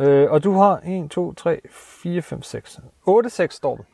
[0.00, 2.80] Øh, og du har 1, 2, 3, 4, 5, 6.
[3.06, 3.84] 8, 6 står den.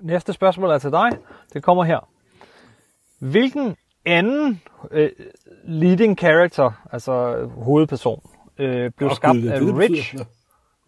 [0.00, 1.10] Næste spørgsmål er til dig.
[1.52, 2.08] Det kommer her.
[3.18, 5.10] Hvilken anden øh,
[5.64, 10.16] leading character, altså hovedperson, øh, blev skabt Gud, af Rich.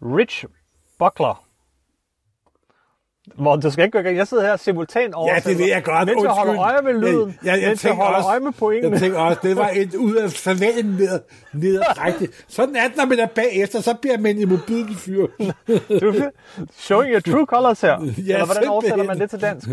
[0.01, 0.45] Rich
[0.99, 1.48] Buckler?
[3.35, 4.17] Morten, du skal ikke gang.
[4.17, 5.33] Jeg sidder her simultan over.
[5.33, 6.05] Ja, det ved jeg godt.
[6.07, 7.37] Mens jeg holder øje med lyden.
[7.45, 8.91] Ja, jeg, jeg mens jeg holder også, øje med pointene.
[8.93, 11.19] Jeg tænker også, det var et ud af savanen ned,
[11.53, 12.45] ned rigtigt.
[12.47, 15.27] Sådan er det, når man er bagefter, så bliver man en mobil fyr.
[16.01, 16.13] Du,
[16.77, 17.89] showing your true colors her.
[18.27, 19.67] Ja, Eller hvordan oversætter man det til dansk?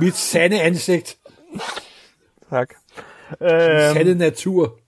[0.00, 1.16] Mit sande ansigt.
[2.50, 2.74] Tak.
[3.42, 3.52] Øhm.
[3.54, 4.78] Øhm, Sande natur.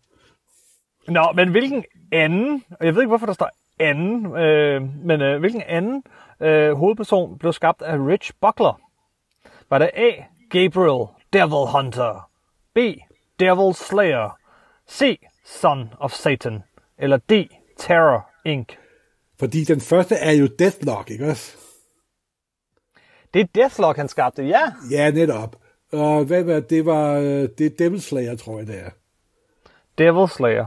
[1.09, 3.50] nå, men hvilken anden, og jeg ved ikke, hvorfor der står
[3.80, 6.03] anden, øh, men øh, hvilken anden
[6.43, 8.80] øh, hovedperson blev skabt af Rich Buckler?
[9.70, 10.11] Var det A.
[10.51, 12.30] Gabriel, Devil Hunter,
[12.74, 12.78] B.
[13.40, 14.38] Devil Slayer,
[14.90, 15.18] C.
[15.45, 16.62] Son of Satan,
[16.99, 17.49] eller D.
[17.78, 18.68] Terror Inc.
[19.38, 21.57] Fordi den første er jo Deathlock, ikke også?
[23.34, 24.72] Det er Deathlock, han skabte, ja.
[24.90, 25.57] Ja, netop.
[25.93, 26.86] Og hvad var det?
[26.86, 28.90] Var øh, det er Devil Slayer, tror jeg, det er.
[29.99, 30.66] Devil Slayer.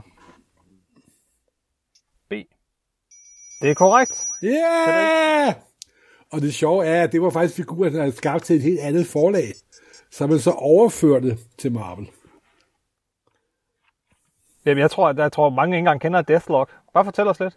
[2.29, 2.33] B.
[3.65, 4.23] Det er korrekt.
[4.41, 5.53] Ja!
[6.31, 8.79] Og det sjove er, at det var faktisk figurer, der havde skabt til et helt
[8.79, 9.53] andet forlag,
[10.11, 12.09] så man så overførte til Marvel.
[14.65, 16.71] Jamen, jeg tror, at jeg tror, mange ikke engang kender Deathlock.
[16.93, 17.53] Bare fortæl os lidt.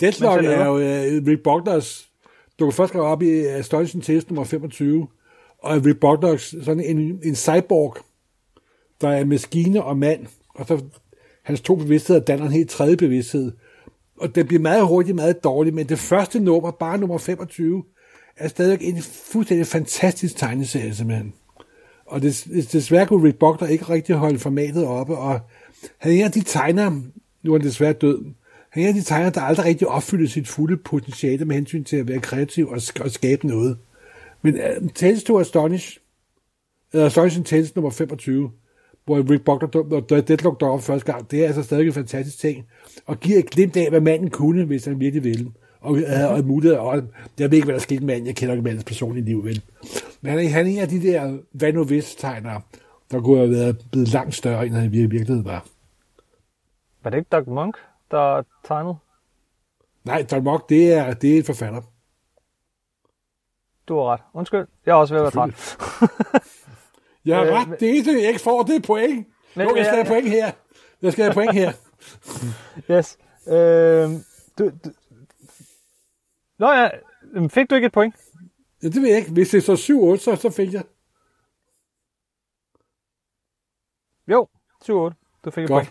[0.00, 2.08] Deathlock er jo uh, Rick Buckners,
[2.58, 5.08] du kan først gå op i uh, Astonishing Test nummer 25,
[5.58, 7.96] og Rick Buckners sådan en, en cyborg,
[9.00, 10.84] der er maskine og mand, og så
[11.42, 13.52] hans to bevidstheder danner en helt tredje bevidsthed.
[14.22, 17.84] Og det bliver meget hurtigt, meget dårligt, men det første nummer, bare nummer 25,
[18.36, 21.32] er stadig en fuldstændig fantastisk tegneserie, simpelthen.
[22.06, 25.40] Og det, desværre kunne Rick Bogner ikke rigtig holde formatet oppe, og
[25.98, 26.90] han er de tegner,
[27.42, 28.24] nu er han desværre død,
[28.70, 32.08] han er de tegner, der aldrig rigtig opfylder sit fulde potentiale med hensyn til at
[32.08, 33.78] være kreativ og, sk- og skabe noget.
[34.42, 35.98] Men øh, uh, Tales to Astonish,
[36.92, 38.50] eller Astonishing Tales nummer 25,
[39.04, 42.66] hvor Rick Buckler og Deadlock dør første gang, det er altså stadig en fantastisk ting,
[43.06, 45.52] og giver et glimt af, hvad manden kunne, hvis han virkelig ville.
[45.80, 47.02] Og, øh, og mulighed, og
[47.38, 49.62] jeg ved ikke, hvad der skete med manden, jeg kender ikke mandens personlige liv, vel.
[50.20, 52.60] Men han er, han er en af de der hvad nu hvis tegnere,
[53.10, 55.66] der kunne have været blevet langt større, end han i virkeligheden var.
[57.02, 57.76] Var det ikke Doug Monk,
[58.10, 58.96] der tegnede?
[60.04, 61.82] Nej, Doug Monk, det er, det er en forfatter.
[63.88, 64.20] Du har ret.
[64.34, 65.76] Undskyld, jeg har også ved at være træt.
[67.24, 67.80] Jeg har Øh, ret.
[67.80, 69.26] Det eneste, jeg ikke får, det er point.
[69.56, 70.50] Men- Jo, jeg skal have point her.
[71.02, 71.72] Jeg skal have point her.
[72.90, 73.18] Yes.
[73.48, 74.10] Øh,
[74.58, 74.90] du, du...
[76.58, 76.88] Nå ja,
[77.48, 78.14] fik du ikke et point?
[78.82, 79.30] Ja, det ved jeg ikke.
[79.32, 80.82] Hvis det er så 7-8, så, så fik jeg.
[84.28, 84.48] Jo,
[84.84, 84.88] 7-8.
[85.44, 85.68] Du fik et Godt.
[85.68, 85.90] point.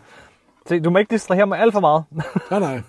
[0.67, 2.03] Se, du må ikke distrahere mig alt for meget.
[2.51, 2.81] Nej, nej.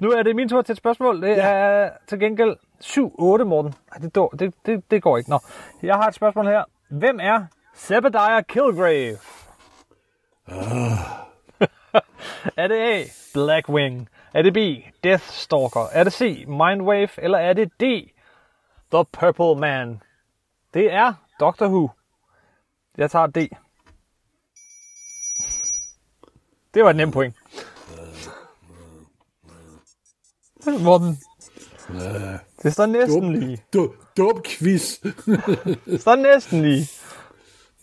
[0.00, 1.22] nu er det min tur til et spørgsmål.
[1.22, 1.48] Det Ja.
[1.48, 3.74] er til gengæld 7-8, Morten.
[3.92, 5.30] Ej, det, det, det, det går ikke.
[5.30, 5.38] Nå.
[5.82, 6.64] Jeg har et spørgsmål her.
[6.90, 7.44] Hvem er
[7.78, 9.18] Zebediah Kilgrave?
[12.56, 13.04] er det A.
[13.34, 14.08] Blackwing?
[14.34, 14.58] Er det B.
[15.04, 15.86] Deathstalker?
[15.92, 16.44] Er det C.
[16.48, 17.08] Mindwave?
[17.18, 17.82] Eller er det D.
[18.92, 20.02] The Purple Man?
[20.74, 21.90] Det er Doctor Who.
[22.96, 23.36] Jeg tager D.
[26.74, 27.34] Det var et nemt point.
[30.84, 31.18] Morten.
[32.62, 33.62] Det står næsten Dum, lige.
[33.72, 34.98] dum, dum quiz.
[35.86, 36.86] Det står næsten lige.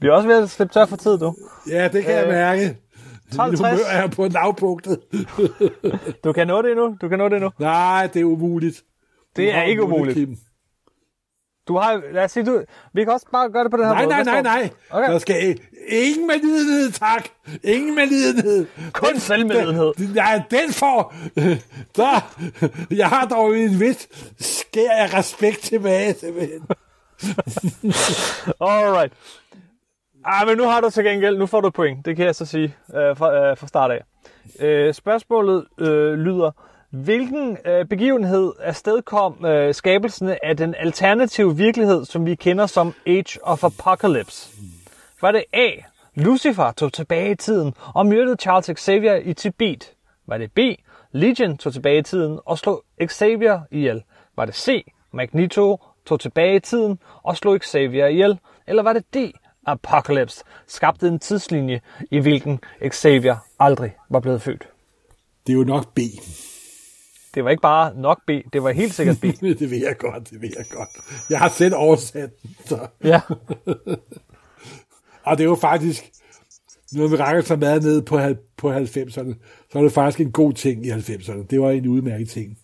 [0.00, 1.34] Vi er også ved at slippe tør for tid, du.
[1.68, 2.76] Ja, det kan jeg Øh, mærke.
[3.34, 3.50] 12.60.
[3.50, 5.00] Mit humør er på lavpunktet.
[6.24, 6.96] Du kan nå det endnu.
[7.00, 7.50] Du kan nå det endnu.
[7.58, 8.82] Nej, det er umuligt.
[9.36, 10.14] Det Du er ikke umuligt.
[10.16, 10.36] Kim.
[11.68, 12.62] Du har, lad os sige, du,
[12.94, 14.14] vi kan også bare gøre det på den her Nej, måde.
[14.14, 14.70] nej, nej, står- nej.
[14.90, 15.12] Okay.
[15.12, 15.58] Der skal
[15.88, 17.28] ingen medlidenhed, tak.
[17.64, 18.66] Ingen medlidenhed.
[18.92, 19.92] Kun selvmedlidenhed.
[19.98, 21.14] Den, nej, den får...
[21.96, 22.36] Der,
[22.90, 24.08] jeg har dog en vis
[24.40, 26.62] skær af respekt tilbage, simpelthen.
[28.60, 29.12] Alright.
[30.24, 32.06] Ah, men nu har du til gengæld, nu får du point.
[32.06, 34.02] Det kan jeg så sige øh, fra, øh, fra start af.
[34.60, 36.50] Øh, spørgsmålet øh, lyder,
[36.90, 43.38] hvilken øh, begivenhed afstedkom øh, skabelsen af den alternative virkelighed, som vi kender som Age
[43.42, 44.50] of Apocalypse?
[45.20, 45.70] Var det A.
[46.14, 49.92] Lucifer tog tilbage i tiden og myrdede Charles Xavier i Tibet?
[50.26, 50.58] Var det B.
[51.12, 54.02] Legion tog tilbage i tiden og slog Xavier ihjel?
[54.36, 54.84] Var det C.
[55.12, 58.38] Magneto tog tilbage i tiden og slog Xavier ihjel?
[58.66, 59.16] Eller var det D.
[59.66, 61.80] Apocalypse skabte en tidslinje,
[62.10, 64.68] i hvilken Xavier aldrig var blevet født?
[65.46, 65.98] Det er jo nok B.
[67.34, 69.24] Det var ikke bare nok B, det var helt sikkert B.
[69.60, 70.88] det ved jeg godt, det ved jeg godt.
[71.30, 72.86] Jeg har selv oversat den, så.
[73.04, 73.20] Ja,
[75.24, 76.10] Og det er jo faktisk,
[76.92, 78.20] når vi rækker så meget ned på,
[78.56, 79.34] på 90'erne,
[79.70, 81.46] så er det faktisk en god ting i 90'erne.
[81.50, 82.58] Det var en udmærket ting.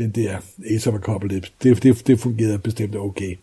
[0.00, 0.36] Den der
[0.74, 1.52] Ace of Apocalypse.
[1.62, 3.36] Det, det, det fungerede bestemt okay.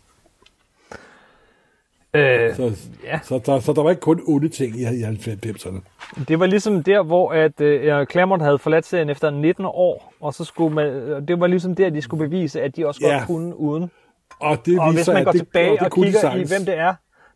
[2.14, 2.72] øh, Så,
[3.04, 3.20] Ja.
[3.24, 5.80] så, der, så der var ikke kun onde ting i, i 90'erne.
[6.28, 10.34] Det var ligesom der, hvor at, øh, Claremont havde forladt serien efter 19 år, og
[10.34, 10.86] så skulle man,
[11.28, 13.26] det var ligesom der, de skulle bevise, at de også godt Ja.
[13.26, 13.92] kunne uden.
[14.40, 16.66] Og det Og hvis man går det, tilbage det og kunne de kigger i, hvem
[16.66, 16.94] det er,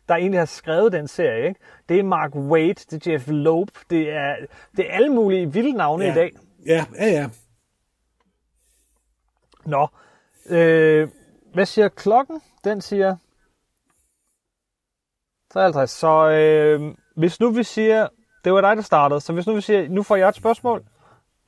[0.08, 1.60] der egentlig har skrevet den serie, ikke?
[1.88, 4.34] det er Mark Waid, det er Jeff Loeb, det er,
[4.76, 6.12] det er alle mulige vilde navne ja.
[6.12, 6.30] i dag.
[6.66, 7.26] Ja, ja, ja.
[9.64, 9.88] Nå,
[10.46, 11.08] øh,
[11.54, 12.40] hvad siger klokken?
[12.64, 13.16] Den siger
[15.50, 15.90] 53.
[15.90, 18.08] Så øh, hvis nu vi siger,
[18.44, 20.84] det var dig, der startede, så hvis nu vi siger, nu får jeg et spørgsmål,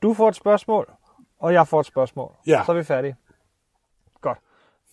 [0.01, 0.93] du får et spørgsmål,
[1.39, 2.63] og jeg får et spørgsmål, Ja.
[2.65, 3.15] så er vi færdige.
[4.21, 4.37] Godt.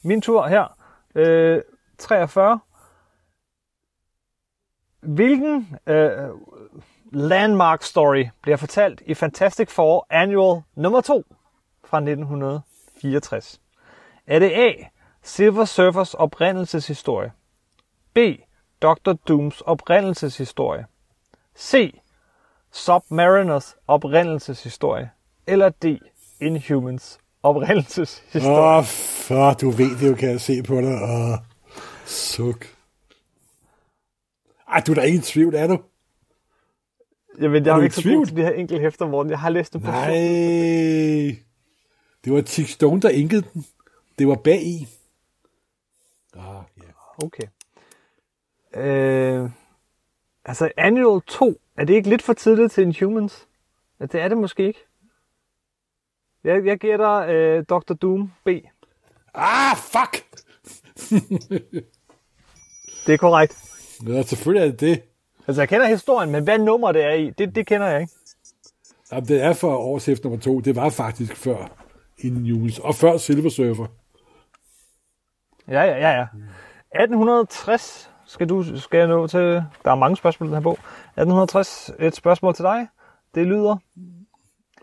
[0.05, 0.77] Min tur her.
[1.15, 1.63] Øh,
[1.99, 2.61] 43.
[5.01, 6.29] Hvilken øh,
[7.13, 11.25] landmark story bliver fortalt i Fantastic Four Annual nummer 2
[11.85, 12.01] fra
[13.07, 13.61] 1964?
[14.27, 14.73] Er det A.
[15.23, 17.31] Silver Surfers oprindelseshistorie?
[18.15, 18.19] B.
[18.83, 19.13] Dr.
[19.29, 20.85] Dooms oprindelseshistorie?
[21.57, 22.01] C.
[22.73, 25.11] Submariners oprindelseshistorie?
[25.47, 25.99] Eller D.
[26.41, 28.59] Inhumans oprindelseshistorie?
[28.59, 31.03] Åh, oh, for du ved det jo, kan jeg se på dig.
[31.03, 31.39] Åh,
[32.07, 32.67] suk.
[34.69, 35.79] Ej, du er da ikke i tvivl, er du?
[37.39, 38.27] Ved, jeg Er i ikke så tvivl?
[38.27, 39.31] til de her enkelte hæfter, Morten.
[39.31, 41.37] Jeg har læst dem på Nej.
[42.25, 43.67] Det var Tick Stone, der inkede den.
[44.19, 44.89] Det var bag i.
[46.37, 47.25] Ah, ja.
[47.25, 47.47] Okay.
[48.75, 49.51] Øh,
[50.45, 53.47] altså, Annual 2, er det ikke lidt for tidligt til Inhumans?
[54.01, 54.85] Ja, det er det måske ikke.
[56.45, 57.95] Jeg, jeg gætter øh, Dr.
[57.95, 58.49] Doom B.
[59.35, 60.25] Ah, fuck!
[63.07, 63.57] Det er korrekt.
[64.07, 65.03] Ja, selvfølgelig er det det.
[65.47, 68.13] Altså, jeg kender historien, men hvad nummer det er i, det, det kender jeg ikke.
[69.13, 70.61] Jamen, det er for årshæft nummer to.
[70.61, 71.82] Det var faktisk før
[72.23, 72.79] Inhumans.
[72.79, 73.87] Og før Silver Surfer.
[75.69, 76.25] Ja, ja, ja, ja.
[77.03, 79.41] 1860 skal, du, skal jeg nå til...
[79.85, 80.73] Der er mange spørgsmål i den her bog.
[80.73, 82.87] 1860, et spørgsmål til dig.
[83.35, 83.77] Det lyder...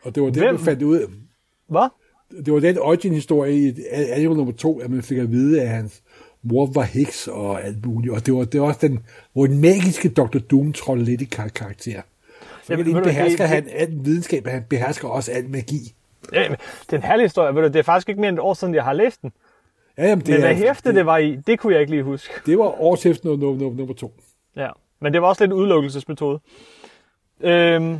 [0.03, 0.53] Og det var det, Hvem?
[0.53, 1.05] man fandt ud af.
[1.69, 1.89] Hvad?
[2.45, 6.01] Det var den origin-historie i annual nummer to, at man fik at vide, at hans
[6.43, 8.13] mor var heks og alt muligt.
[8.13, 8.99] Og det var, det var også den,
[9.33, 10.37] hvor den magiske Dr.
[10.37, 12.01] Doom trådte lidt i kar- karakter.
[12.69, 15.95] Jamen, du, behersker det- han al videnskab, han behersker også al magi.
[16.33, 16.43] Ja,
[16.81, 17.55] det er en herlig historie.
[17.55, 19.33] Ved du, det er faktisk ikke mere end et år siden, jeg har læst den.
[19.97, 22.03] Ja, jamen, det, Men hvad er, hæfte det var i, det kunne jeg ikke lige
[22.03, 22.33] huske.
[22.45, 24.13] det var årshæften nummer, nummer, nummer, to.
[24.55, 26.39] Ja, men det var også lidt en udelukkelsesmetode.
[27.39, 27.99] Øhm,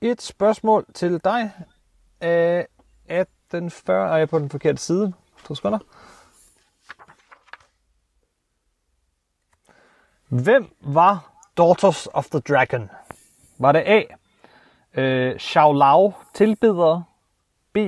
[0.00, 1.50] et spørgsmål til dig
[2.20, 2.66] af
[3.08, 4.12] 1840.
[4.12, 5.12] Er jeg på den forkerte side?
[5.46, 5.78] To sekunder.
[10.28, 12.90] Hvem var Daughters of the Dragon?
[13.58, 14.02] Var det A.
[14.96, 17.04] Øh, Xiao Lao tilbedere,
[17.72, 17.78] B.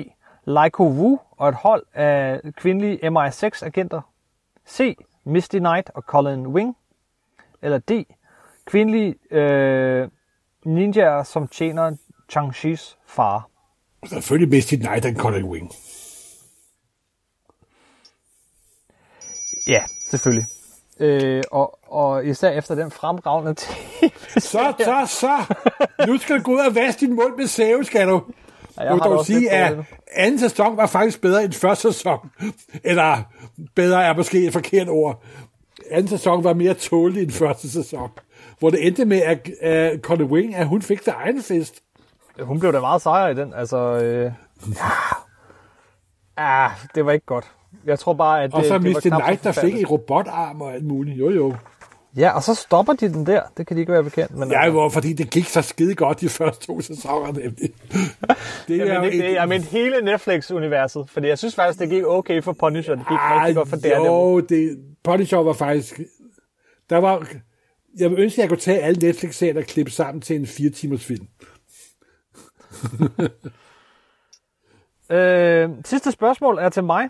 [0.44, 4.00] Laiko Wu og et hold af kvindelige MI6-agenter,
[4.68, 4.96] C.
[5.24, 6.76] Misty Knight og Colin Wing,
[7.62, 7.90] eller D.
[8.66, 10.09] Kvindelige øh,
[10.64, 11.96] ninjaer, som tjener
[12.32, 13.48] Chang-Chis far.
[14.06, 15.70] Selvfølgelig Misty Knight og Colin Wing.
[19.66, 20.46] Ja, selvfølgelig.
[21.01, 25.55] Øh, og, og især efter den fremragende tv Så, så, så!
[26.07, 28.22] Nu skal du gå ud og vaske din mund med sæve, skal du.
[28.78, 29.78] Ja, Jeg vil dog sige, at
[30.12, 32.30] anden sæson var faktisk bedre end første sæson.
[32.84, 33.16] Eller
[33.74, 35.22] bedre er måske et forkert ord.
[35.90, 38.11] Anden sæson var mere tålig end første sæson.
[38.59, 41.74] Hvor det endte med, at, at Connie Wing, at hun fik sig egen fest.
[42.40, 43.55] Hun blev da meget sejr i den.
[43.55, 44.32] Altså, øh,
[46.36, 47.51] ah, det var ikke godt.
[47.86, 49.00] Jeg tror bare, at det, Og så Mr.
[49.20, 51.18] Knight, der fik en robotarm og alt muligt.
[51.18, 51.54] Jo, jo.
[52.16, 53.42] Ja, og så stopper de den der.
[53.56, 54.34] Det kan de ikke være bekendt.
[54.36, 57.52] Men Ja, altså, fordi det gik så skide godt de første to sæsoner, nemlig.
[58.68, 61.10] Det jeg, jo men, det, et- det, jeg mente hele Netflix-universet.
[61.10, 62.94] Fordi jeg synes faktisk, det gik okay for Punisher.
[62.94, 64.06] Det gik Ej, rigtig godt for Daredevil.
[64.06, 66.00] Jo, det, Punisher var faktisk...
[66.90, 67.28] Der var...
[67.98, 70.70] Jeg vil ønske, at jeg kunne tage alle Netflix-serier og klippe sammen til en fire
[70.70, 71.26] timers film.
[75.10, 77.08] Øh, sidste spørgsmål er til mig.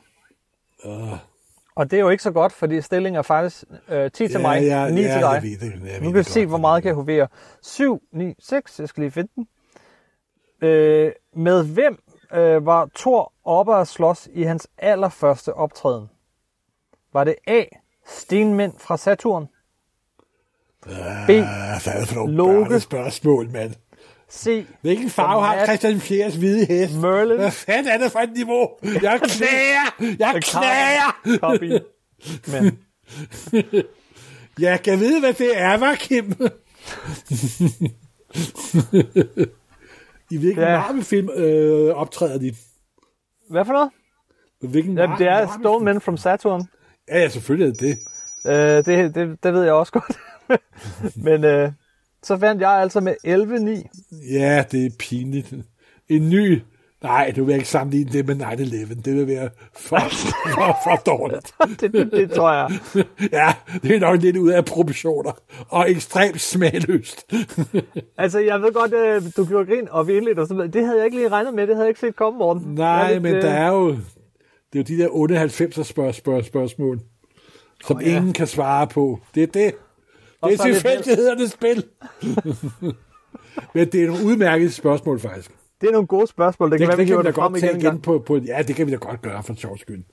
[0.85, 1.19] Uh,
[1.77, 4.61] Og det er jo ikke så godt, fordi stillingen er faktisk øh, 10 til mig,
[4.61, 5.07] 9 ja, til dig.
[5.23, 7.29] Jeg ved det, jeg Nu kan vi se, hvor meget kan jeg hovere.
[7.63, 8.81] 7, 9, 6.
[8.81, 9.49] Jeg skal lige finde den.
[10.69, 12.03] Øh, med hvem
[12.35, 16.09] øh, var Thor oppe at slås i hans allerførste optræden?
[17.13, 17.63] Var det A.
[18.07, 19.49] Stenmænd fra Saturn?
[20.83, 20.89] B.
[20.91, 22.53] Ah, hvad er det for nogle Loke.
[22.65, 23.75] børnespørgsmål, mand?
[24.33, 24.67] C.
[24.81, 26.95] Hvilken farve har Christian Fjers hvide hest?
[26.95, 27.37] Merlin.
[27.37, 28.69] Hvad fanden er det for et niveau?
[28.83, 30.19] Jeg knager!
[30.19, 31.13] Jeg!
[31.39, 31.73] Copy.
[32.53, 32.79] Men
[34.59, 36.25] Jeg kan vide, hvad det er, var Kim?
[40.31, 40.79] I hvilken Ja.
[40.81, 42.55] Marvel-film øh, optræder de?
[43.51, 43.91] hvad for noget?
[44.61, 46.63] Hvilken Jamen, det er Stone Men from Saturn.
[47.09, 47.99] Ja, ja, selvfølgelig er det det.
[48.53, 50.19] Øh, det, det, det ved jeg også godt.
[51.17, 51.73] Men øh,
[52.23, 54.33] så vandt jeg altså med 11-9.
[54.33, 55.55] Ja, det er pinligt.
[56.09, 56.63] En ny...
[57.03, 59.03] Nej, du vil ikke sammenligne det med 9-11.
[59.03, 59.99] Det vil være for,
[60.55, 61.55] for, for dårligt.
[61.81, 62.71] det, det, det tror jeg.
[63.33, 65.33] Ja, det er nok lidt ud af proportioner.
[65.69, 67.27] Og ekstremt smagløst.
[68.19, 70.75] Altså, jeg ved godt, øh, du gjorde grin, og vi indledte og sådan noget.
[70.75, 71.67] Det havde jeg ikke lige regnet med.
[71.67, 72.75] Det havde jeg ikke set komme, Morten.
[72.75, 73.89] Nej, lidt, men øh, der er jo...
[74.73, 77.01] Det er jo de der 98 spørg, spørg, spørgsmål,
[77.85, 78.17] som oh, ja.
[78.17, 79.19] ingen kan svare på.
[79.35, 79.75] Det er det.
[80.41, 81.85] Og Det er er det tilfældighedernes spil.
[83.75, 85.51] men det er nogle udmærkede spørgsmål, faktisk.
[85.81, 86.71] Det er nogle gode spørgsmål.
[86.71, 87.91] Det, Det, kan det, være, vi kan vi da det godt igen tage en igen
[87.91, 88.03] gang.
[88.03, 88.37] på, på...
[88.37, 90.05] Ja, det kan vi da godt gøre for sjov skyld.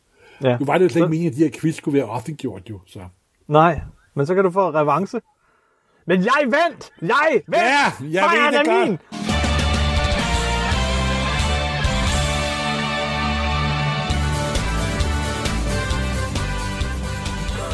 [0.44, 0.58] Ja.
[0.58, 2.70] Nu var det jo slet ikke Så- meningen, at de her quiz skulle være offentliggjort,
[2.70, 2.80] jo.
[2.88, 3.00] Så.
[3.48, 3.82] Nej,
[4.16, 5.22] men så kan du få revanche.
[6.08, 6.92] Men jeg vandt!
[7.02, 7.56] Jeg vandt!
[7.58, 8.90] Ja, jeg Sejren ved det er godt.
[8.90, 8.98] min!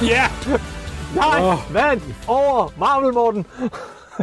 [0.02, 0.24] Ja!
[1.16, 1.74] Jeg Åh.
[1.74, 3.46] vandt over Marvel, Morten.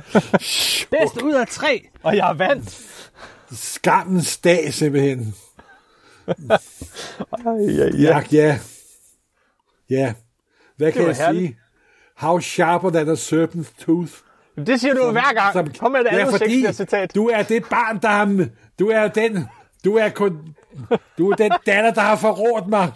[0.90, 2.80] Bedst ud af tre, og jeg vandt.
[3.52, 5.34] Skammens dag, simpelthen.
[6.28, 6.56] Ja,
[7.58, 7.88] ja.
[7.98, 8.58] Ja, ja.
[9.90, 10.12] Ja.
[10.76, 11.42] Hvad kan jeg herligt.
[11.46, 11.58] sige?
[12.16, 14.12] How sharper than a serpent's tooth.
[14.66, 15.52] Det siger du jo hver gang.
[15.52, 17.14] Som- Kom med et andet ja, fordi Shakespeare-citat.
[17.14, 18.46] du er det barn, der har...
[18.78, 19.46] Du er den...
[19.84, 20.54] Du er kun...
[21.18, 22.92] Du er den datter, der har forrådt mig.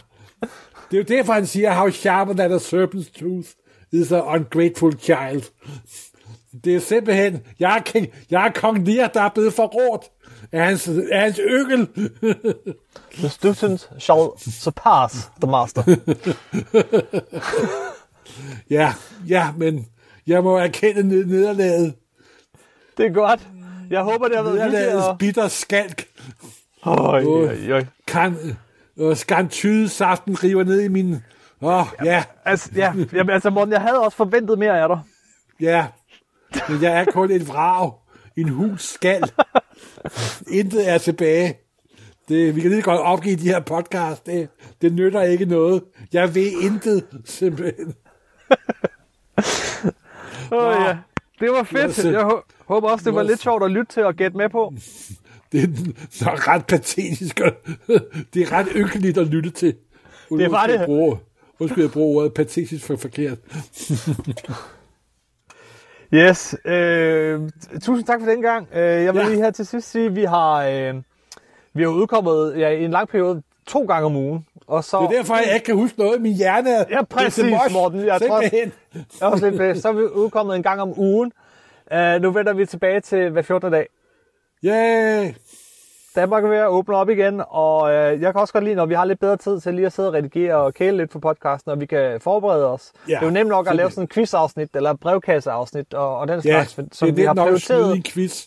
[0.91, 3.49] Det er jo derfor, han siger, how sharper than a serpent's tooth
[3.93, 5.43] is an ungrateful child.
[6.65, 7.41] Det er simpelthen...
[7.61, 10.05] Jeg er, king, jeg er kong Lear, der er blevet forrådt
[10.53, 11.89] af hans, af hans økel.
[13.13, 14.29] The student shall
[14.63, 15.83] surpass the master.
[18.71, 18.95] Ja,
[19.29, 19.87] ja, men
[20.27, 21.95] jeg må erkende ned- nederlaget.
[22.97, 23.41] Det er godt.
[23.91, 24.55] Jeg håber, det har været.
[24.57, 25.19] Nederlagets Og...
[25.19, 26.05] bitter skalk.
[26.87, 27.85] Øj, øj, øj.
[28.07, 28.57] Kan,
[28.99, 31.17] øh, skantyde saften river ned i min
[31.63, 35.01] Åh, oh, ja, Altså, ja, jamen, altså Morten, jeg havde også forventet mere af dig.
[35.61, 35.87] ja.
[36.69, 37.93] Men jeg er kun en vrag.
[38.37, 39.31] En hul skal.
[40.49, 41.59] Intet er tilbage.
[42.29, 44.27] Det, vi kan lige godt opgive de her podcast.
[44.27, 44.49] Det,
[44.83, 45.83] det nytter ikke noget.
[46.13, 47.95] Jeg ved intet, simpelthen.
[50.53, 50.97] Åh, ja.
[51.41, 51.95] Det var fedt.
[51.95, 54.49] så- Jeg hå- håber også, det var lidt sjovt at lytte til og gætte med
[54.49, 54.75] på.
[55.53, 55.69] Det er
[56.25, 57.41] nok ret patetisk.
[58.35, 59.75] Det er ret ynkeligt at lytte til.
[60.31, 60.81] Det var det.
[61.63, 63.39] Undskyld, jeg bruger ordet patetisk for forkert.
[66.15, 66.57] Yes.
[66.65, 67.41] Øh,
[67.83, 68.69] tusind tak for den gang.
[68.75, 69.29] Øh, jeg vil Ja.
[69.29, 70.95] lige her til sidst sige, at vi har, øh,
[71.75, 74.47] vi har udkommet ja, i en lang periode to gange om ugen.
[74.67, 76.23] Og så, Det er derfor, jeg ikke kan huske noget.
[76.23, 76.85] Min hjerne er...
[76.91, 77.73] Ja, præcis, mosh.
[77.73, 78.07] Morten.
[78.07, 78.41] Jeg tror-.
[78.43, 78.71] Jeg
[79.21, 79.83] er også lidt bedst.
[79.83, 81.33] Så er vi udkommet en gang om ugen.
[81.95, 83.73] Uh, nu vender vi tilbage til hver 14.
[83.73, 83.87] dag.
[84.65, 85.33] Yay!
[86.17, 88.87] Danmark er ved at åbne op igen, og uh, jeg kan også godt lide, når
[88.87, 91.19] vi har lidt bedre tid til lige at sidde og redigere og kæle lidt for
[91.19, 92.93] podcasten, og vi kan forberede os.
[93.09, 96.29] Ja, det er jo nemt nok at lave sådan en quizafsnit eller brevkasseafsnit og, og
[96.29, 97.97] den Ja, slags, som det vi er har nemt nok at snyde i prioriteret.
[97.97, 98.47] en quiz.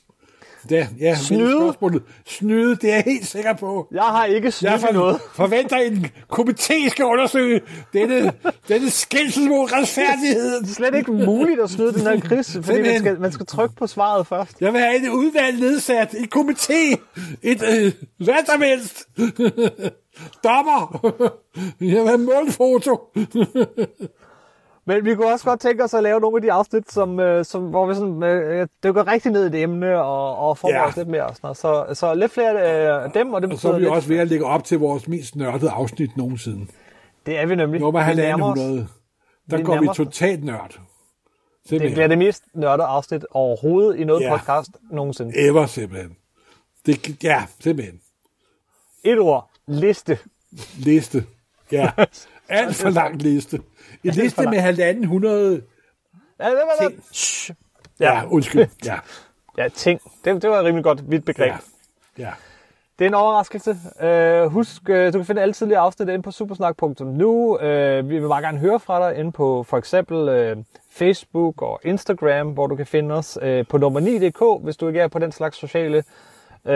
[0.72, 1.52] Ja, ja, Snyde?
[1.52, 3.88] Spørgsmålet, snyde, det er jeg helt sikker på.
[3.92, 5.20] Jeg har ikke Jeg snydt i for, noget.
[5.36, 7.62] forventer, en komité skal undersøge
[7.94, 8.32] denne,
[8.68, 10.64] denne skændsel mod retfærdigheden.
[10.64, 13.46] Det er slet ikke muligt at snyde den her quiz, fordi man skal, man skal
[13.46, 14.62] trykke på svaret først.
[14.62, 16.96] Jeg vil have et udvalg nedsat, en komité,
[17.44, 17.92] et øh,
[18.26, 19.08] hvad som helst.
[20.44, 21.14] Dommer.
[21.82, 23.00] Jeg vil have målfoto.
[24.88, 27.46] Men vi kunne også godt tænke os at lave nogle af de afsnit, som, øh,
[27.46, 30.88] som, hvor vi sådan, øh, dykker rigtig ned i det emne og, og forbereder Ja.
[30.90, 31.24] os lidt mere.
[31.26, 31.58] Og sådan noget.
[31.58, 34.18] Så, så lidt flere af dem, og det Og så er vi lidt, også ved
[34.18, 36.68] at lægge op til vores mest nørdede afsnit nogensinde.
[37.26, 37.80] det er vi nemlig.
[37.82, 38.88] Nummer os- 100.
[39.52, 40.80] Der vi går vi totalt nørd.
[41.70, 44.38] Det bliver det mest nørdede afsnit overhovedet i noget Ja.
[44.38, 45.32] podcast nogensinde.
[45.48, 46.16] Ever simpelthen.
[46.86, 48.00] Det, ja, simpelthen.
[49.04, 49.50] Et ord.
[49.68, 50.18] Liste.
[50.78, 51.26] Liste.
[51.72, 51.92] Ja.
[52.50, 53.60] Alt for lang liste.
[54.06, 55.62] En liste med halvanden hundrede...
[56.40, 57.04] Ja, det var Ting.
[57.14, 57.52] Shh.
[58.00, 58.68] Ja, undskyld.
[58.86, 59.00] Ja,
[59.58, 60.00] Ja, ting.
[60.26, 61.52] Det, det var et rimelig godt vidt begreb.
[62.18, 62.32] ja, ja.
[63.00, 63.78] Det er en overraskelse.
[64.04, 67.58] Uh, husk, uh, du kan finde alle tidligere afsnit inde på supersnak.nu.
[67.58, 70.18] Uh, vi vil bare gerne høre fra dig inde på for eksempel
[70.58, 74.88] uh, Facebook og Instagram, hvor du kan finde os uh, på nummer 9.dk, hvis du
[74.88, 76.04] ikke er på den slags sociale
[76.66, 76.72] uh,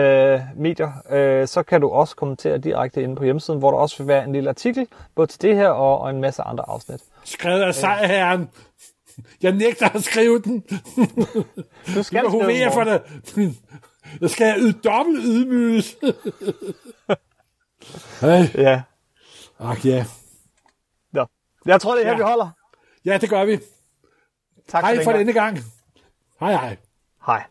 [0.56, 0.92] medier.
[1.10, 4.24] Uh, så kan du også kommentere direkte inde på hjemmesiden, hvor der også vil være
[4.24, 7.00] en lille artikel, både til det her og, og en masse andre afsnit.
[7.30, 8.48] Skrevet af sejrherren.
[9.42, 10.60] Jeg nægter at skrive den.
[10.60, 13.02] Du skal Jeg skrive for det.
[14.20, 15.96] Jeg skal yde dobbelt ydmyges.
[18.20, 18.54] hey.
[18.54, 18.82] Ja.
[19.60, 20.04] Ach ja.
[21.12, 21.26] Nå.
[21.66, 22.16] Jeg tror, det er her, Ja.
[22.16, 22.50] vi holder.
[23.04, 23.58] Ja, det gør vi.
[24.68, 25.18] Tak Hej for gang.
[25.18, 25.58] denne gang.
[26.40, 26.76] Hej hej.
[27.26, 27.44] Hej.